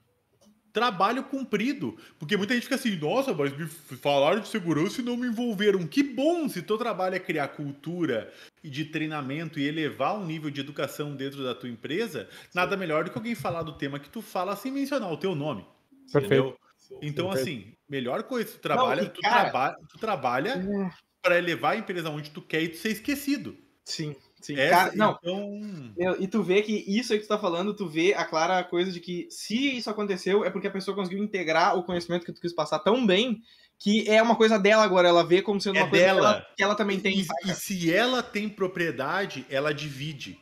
[0.77, 1.97] trabalho cumprido.
[2.19, 5.87] Porque muita gente fica assim, nossa, mas me falaram de segurança e não me envolveram.
[5.87, 8.31] Que bom se teu trabalho é criar cultura
[8.67, 13.05] e de treinamento e elevar o nível de educação dentro da tua empresa, nada melhor
[13.05, 15.65] do que alguém falar do tema que tu fala sem mencionar o teu nome.
[16.11, 16.25] Perfeito.
[16.25, 16.57] Entendeu?
[17.01, 19.49] Então, assim, melhor coisa, tu trabalha, não, tu, cara...
[19.49, 20.89] traba tu trabalha é.
[21.21, 23.57] para elevar a empresa onde tu quer e tu ser esquecido.
[23.85, 24.15] Sim.
[24.41, 25.17] Sim, Essa, cara, não.
[25.23, 26.15] Então...
[26.19, 28.91] E tu vê que isso aí que tu tá falando, tu vê a clara coisa
[28.91, 32.39] de que se isso aconteceu, é porque a pessoa conseguiu integrar o conhecimento que tu
[32.39, 33.41] quis passar tão bem
[33.79, 36.19] que é uma coisa dela agora, ela vê como sendo é uma coisa dela.
[36.19, 37.19] Que, ela, que ela também tem.
[37.19, 40.39] E, e, se ela tem propriedade, ela divide.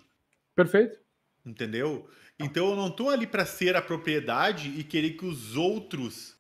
[0.55, 0.97] Perfeito.
[1.45, 2.09] Entendeu?
[2.39, 6.35] Então eu não tô ali para ser a propriedade e querer que os outros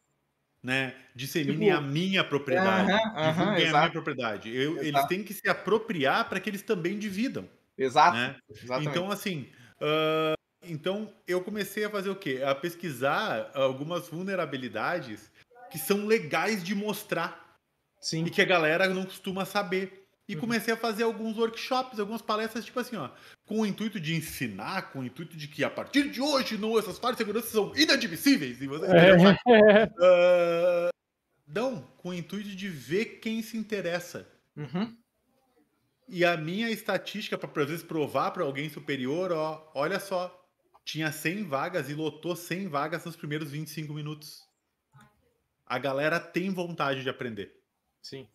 [0.65, 0.95] né?
[1.13, 2.91] Disseminem tipo, a minha propriedade.
[2.91, 4.55] Uh -huh, divulguem uh -huh, a minha propriedade.
[4.55, 7.47] Eu, eles têm que se apropriar para que eles também dividam.
[7.77, 8.17] Exato.
[8.17, 8.35] Né?
[8.81, 9.47] Então, assim.
[9.79, 10.33] Uh,
[10.67, 12.41] então, eu comecei a fazer o quê?
[12.43, 15.31] A pesquisar algumas vulnerabilidades
[15.75, 17.59] que são legais de mostrar.
[17.99, 18.23] Sim.
[18.23, 20.07] E que a galera não costuma saber.
[20.27, 20.39] E uhum.
[20.39, 23.09] comecei a fazer alguns workshops, algumas palestras, tipo assim, ó,
[23.45, 26.79] com o intuito de ensinar, com o intuito de que a partir de hoje não,
[26.79, 28.61] essas falhas de segurança são inadmissíveis.
[28.61, 29.83] E você, é.
[29.85, 30.89] uh,
[31.45, 34.25] não, com o intuito de ver quem se interessa.
[34.55, 34.95] Uhum.
[36.07, 40.33] E a minha estatística, para às vezes provar para alguém superior, ó, olha só,
[40.85, 44.44] tinha 100 vagas e lotou 100 vagas nos primeiros 25 minutos.
[45.65, 47.53] A galera tem vontade de aprender.
[48.01, 48.27] Sim.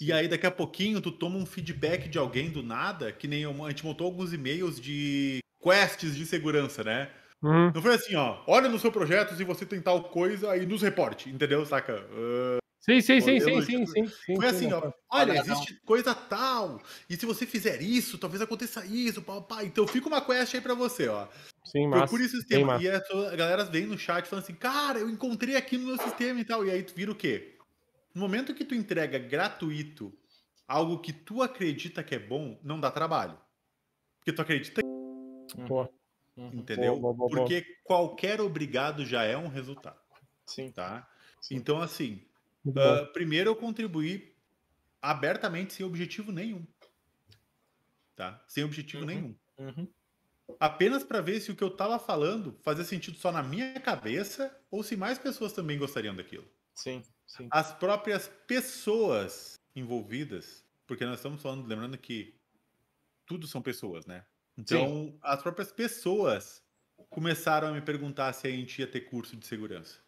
[0.00, 3.42] E aí, daqui a pouquinho, tu toma um feedback de alguém do nada, que nem
[3.42, 7.10] eu, a gente montou alguns e-mails de quests de segurança, né?
[7.42, 7.72] Uhum.
[7.74, 10.82] Não foi assim, ó, olha no seu projeto se você tem tal coisa e nos
[10.82, 11.64] reporte, entendeu?
[11.66, 11.96] Saca?
[11.96, 16.82] Uh, sim, sim, sim, sim, sim, sim, sim, Foi assim, ó, olha, existe coisa tal,
[17.08, 19.66] e se você fizer isso, talvez aconteça isso, papai.
[19.66, 21.26] Então fica uma quest aí pra você, ó.
[21.64, 22.00] Sim, mas.
[22.00, 22.78] Procure esse sistema.
[22.78, 23.02] Sim, e a,
[23.32, 26.44] a galera vem no chat falando assim, cara, eu encontrei aqui no meu sistema e
[26.44, 26.66] tal.
[26.66, 27.56] E aí tu vira o quê?
[28.14, 30.12] No momento que tu entrega gratuito
[30.66, 33.38] algo que tu acredita que é bom, não dá trabalho.
[34.18, 34.82] Porque tu acredita
[35.66, 35.88] Pô.
[36.36, 36.50] Uhum.
[36.54, 36.98] Entendeu?
[36.98, 40.00] Boa, boa, boa, Porque qualquer obrigado já é um resultado.
[40.46, 40.70] Sim.
[40.70, 41.08] Tá?
[41.40, 41.56] Sim.
[41.56, 42.22] Então, assim,
[42.66, 44.34] uh, primeiro eu contribuí
[45.00, 46.66] abertamente sem objetivo nenhum.
[48.14, 48.42] Tá?
[48.46, 49.08] Sem objetivo uhum.
[49.08, 49.36] nenhum.
[49.58, 49.88] Uhum.
[50.60, 54.54] Apenas para ver se o que eu tava falando fazia sentido só na minha cabeça
[54.70, 56.46] ou se mais pessoas também gostariam daquilo.
[56.74, 57.02] Sim.
[57.26, 57.48] Sim.
[57.50, 62.38] as próprias pessoas envolvidas, porque nós estamos falando, lembrando que
[63.24, 64.26] tudo são pessoas, né?
[64.56, 65.18] Então, Sim.
[65.22, 66.62] as próprias pessoas
[67.08, 69.98] começaram a me perguntar se a gente ia ter curso de segurança.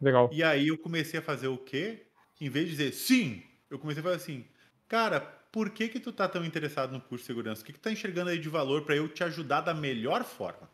[0.00, 0.30] Legal.
[0.32, 2.06] E aí eu comecei a fazer o quê?
[2.40, 4.44] Em vez de dizer sim, eu comecei a fazer assim,
[4.86, 7.62] cara, por que que tu tá tão interessado no curso de segurança?
[7.62, 10.24] O que que tu tá enxergando aí de valor para eu te ajudar da melhor
[10.24, 10.70] forma?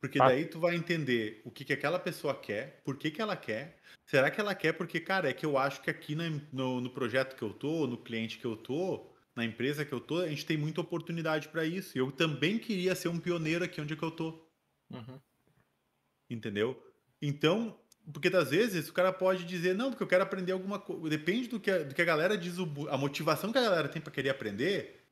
[0.00, 3.36] Porque daí tu vai entender o que, que aquela pessoa quer, por que, que ela
[3.36, 3.78] quer.
[4.04, 7.36] Será que ela quer porque, cara, é que eu acho que aqui no, no projeto
[7.36, 10.44] que eu tô, no cliente que eu tô, na empresa que eu tô, a gente
[10.44, 11.96] tem muita oportunidade para isso.
[11.96, 14.44] Eu também queria ser um pioneiro aqui onde é que eu tô.
[14.90, 15.20] Uhum.
[16.28, 16.82] Entendeu?
[17.20, 17.78] Então,
[18.12, 21.08] porque às vezes o cara pode dizer, não, porque eu quero aprender alguma coisa.
[21.08, 22.56] Depende do que, a, do que a galera diz,
[22.88, 25.04] a motivação que a galera tem para querer aprender,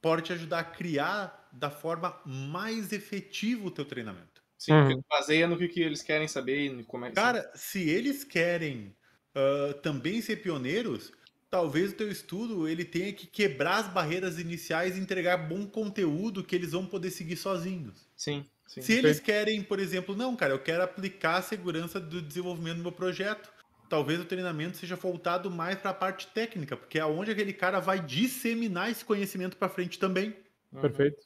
[0.00, 4.42] pode te ajudar a criar da forma mais efetiva o teu treinamento.
[4.58, 5.02] Sim, uhum.
[5.08, 8.96] baseia no que, que eles querem saber e como é Cara, se eles querem
[9.34, 11.12] uh, também ser pioneiros,
[11.50, 16.44] talvez o teu estudo ele tenha que quebrar as barreiras iniciais e entregar bom conteúdo
[16.44, 18.08] que eles vão poder seguir sozinhos.
[18.16, 18.46] Sim.
[18.66, 18.82] Sim.
[18.82, 22.82] Se eles querem, por exemplo, não, cara, eu quero aplicar a segurança do desenvolvimento do
[22.82, 23.50] meu projeto.
[23.88, 27.78] Talvez o treinamento seja voltado mais para a parte técnica, porque é onde aquele cara
[27.78, 30.36] vai disseminar esse conhecimento para frente também.
[30.80, 31.24] Perfeito.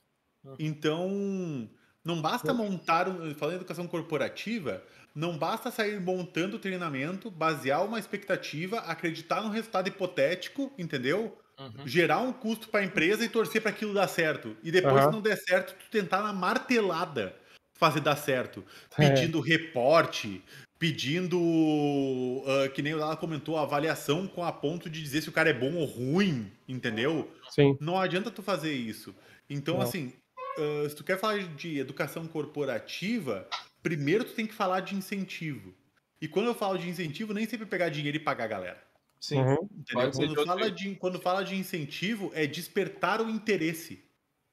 [0.59, 1.69] Então,
[2.05, 4.83] não basta montar, falando em educação corporativa,
[5.15, 11.37] não basta sair montando o treinamento, basear uma expectativa, acreditar no resultado hipotético, entendeu?
[11.61, 11.87] Uhum.
[11.87, 14.57] Gerar um custo para a empresa e torcer para aquilo dar certo.
[14.63, 15.03] E depois, uhum.
[15.03, 17.37] se não der certo, tu tentar na martelada
[17.75, 18.65] fazer dar certo.
[18.99, 19.09] É.
[19.09, 19.49] Pedindo é.
[19.49, 20.43] reporte,
[20.79, 25.33] pedindo, uh, que nem o Lala comentou, avaliação com a ponto de dizer se o
[25.33, 27.31] cara é bom ou ruim, entendeu?
[27.51, 27.77] Sim.
[27.79, 29.15] Não adianta tu fazer isso.
[29.49, 29.83] Então, Não.
[29.83, 30.15] assim,
[30.59, 33.47] uh, se tu quer falar de educação corporativa,
[33.83, 35.75] primeiro tu tem que falar de incentivo.
[36.23, 38.90] E quando eu falo de incentivo, nem sempre pegar dinheiro e pagar a galera.
[39.21, 39.39] Sim.
[39.43, 39.69] Uhum.
[39.93, 44.03] Quando, fala de, quando fala de incentivo, é despertar o interesse.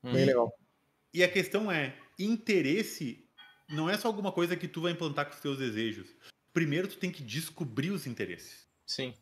[0.03, 0.53] Bem legal.
[1.13, 3.26] E a questão é, interesse
[3.70, 6.13] não é só alguma coisa que tu vai implantar com os teus desejos.
[6.53, 8.68] Primeiro tu tem que descobrir os interesses.
[8.86, 9.13] Sim.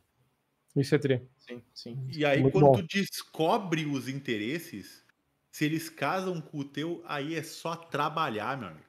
[0.75, 1.21] Isso é tri.
[1.37, 2.07] Sim, sim.
[2.11, 2.73] E aí, Muito quando bom.
[2.73, 5.05] tu descobre os interesses,
[5.51, 8.85] se eles casam com o teu, aí é só trabalhar, meu amigo.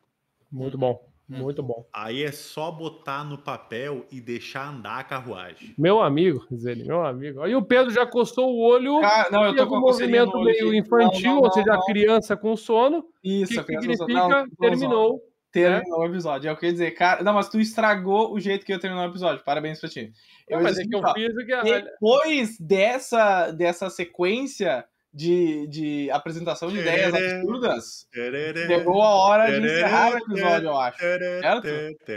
[0.50, 1.12] Muito bom.
[1.28, 1.84] Muito bom.
[1.92, 5.74] Aí é só botar no papel e deixar andar a carruagem.
[5.76, 7.42] Meu amigo, diz ele, meu amigo.
[7.42, 8.98] Aí o Pedro já coçou o olho.
[9.02, 12.36] Ah, não, eu tô com um movimento meio infantil, não, não, ou seja, a criança
[12.36, 13.04] com sono.
[13.24, 15.20] Isso, que significa não, terminou.
[15.50, 16.06] Terminou né?
[16.06, 16.48] o episódio.
[16.48, 17.24] É o que eu ia dizer, cara.
[17.24, 19.42] Não, mas tu estragou o jeito que eu terminou o episódio.
[19.42, 20.12] Parabéns pra ti.
[20.46, 24.84] Eu mas é que eu fiz o que Depois dessa, dessa sequência
[25.16, 30.98] de, de apresentação de ideias absurdas, chegou a hora de encerrar o episódio, eu acho.
[30.98, 31.68] Certo?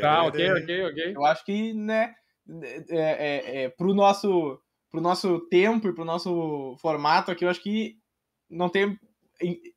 [0.01, 1.13] Tá, ok, ok, ok.
[1.15, 2.13] Eu acho que, né,
[2.61, 4.59] é, é, é, pro, nosso,
[4.91, 7.95] pro nosso tempo e pro nosso formato aqui, eu acho que
[8.49, 8.99] não tem.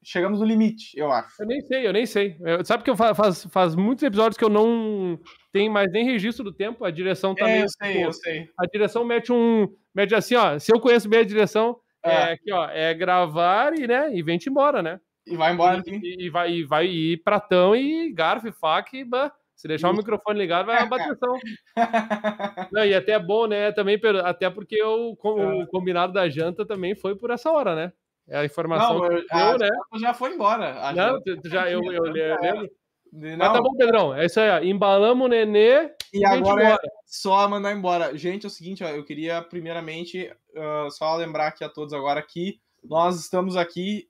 [0.02, 1.40] Chegamos no limite, eu acho.
[1.40, 2.36] Eu nem sei, eu nem sei.
[2.40, 5.16] Eu, sabe que eu faz, faz, faz muitos episódios que eu não
[5.52, 7.62] tenho mais nem registro do tempo, a direção tá é.
[7.62, 8.48] Eu sei, eu sei.
[8.58, 9.68] A direção mete um.
[9.94, 10.58] Mete assim, ó.
[10.58, 12.12] Se eu conheço bem a direção, é.
[12.12, 15.00] é, aqui, ó, é gravar e, né, e vem-te embora, né?
[15.26, 15.82] E vai embora.
[15.86, 19.88] E, e, vai, e vai ir pratão e garfo e faca e bah, se deixar
[19.88, 19.94] Isso.
[19.94, 21.36] o microfone ligado, vai uma bateção.
[22.72, 23.70] Não, e até é bom, né?
[23.70, 27.92] Também, até porque o, o combinado da janta também foi por essa hora, né?
[28.28, 29.68] É a informação não, que deu, né?
[30.00, 30.92] já foi embora.
[30.92, 32.70] Não, já, eu, eu, eu lembro.
[33.12, 33.36] Não.
[33.36, 34.14] Mas tá bom, Pedrão.
[34.14, 34.60] É isso aí, ó.
[34.64, 38.16] Embalamos o nenê e, agora é só mandar embora.
[38.16, 42.22] Gente, é o seguinte, ó, eu queria primeiramente uh, só lembrar aqui a todos agora
[42.22, 44.08] que nós estamos aqui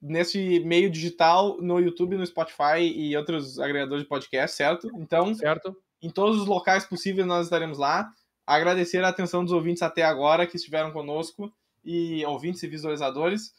[0.00, 4.90] nesse meio digital no YouTube, no Spotify e outros agregadores de podcast, certo?
[4.96, 5.76] Então, certo.
[6.02, 8.10] em todos os locais possíveis nós estaremos lá.
[8.44, 11.52] Agradecer a atenção dos ouvintes até agora que estiveram conosco
[11.84, 13.52] e ouvintes e visualizadores.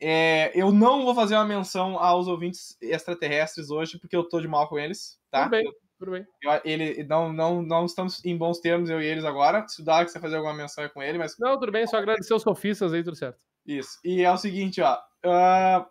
[0.00, 4.48] É, eu não vou fazer uma menção aos ouvintes extraterrestres hoje, porque eu tô de
[4.48, 5.42] mal com eles, tá?
[5.42, 6.26] Tudo bem, tudo bem.
[6.42, 9.66] Eu, ele, não, não, não estamos em bons termos, eu e eles agora.
[9.68, 11.36] Se o Dark quiser fazer alguma menção com ele, mas.
[11.38, 13.40] Não, tudo bem, só agradecer os sofistas aí, tudo certo.
[13.64, 14.00] Isso.
[14.04, 14.98] E é o seguinte, ó.
[15.24, 15.86] Uh,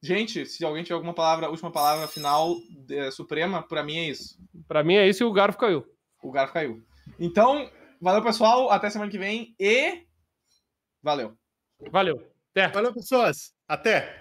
[0.00, 2.54] gente, se alguém tiver alguma palavra, última palavra final
[2.88, 4.38] é, suprema, para mim é isso.
[4.68, 5.84] Para mim é isso e o garfo caiu.
[6.22, 6.80] O garfo caiu.
[7.18, 7.68] Então,
[8.00, 8.70] valeu, pessoal.
[8.70, 10.06] Até semana que vem e.
[11.02, 11.36] Valeu.
[11.90, 12.24] Valeu.
[12.52, 12.68] Até.
[12.68, 13.52] Valeu, pessoas.
[13.66, 14.19] Até.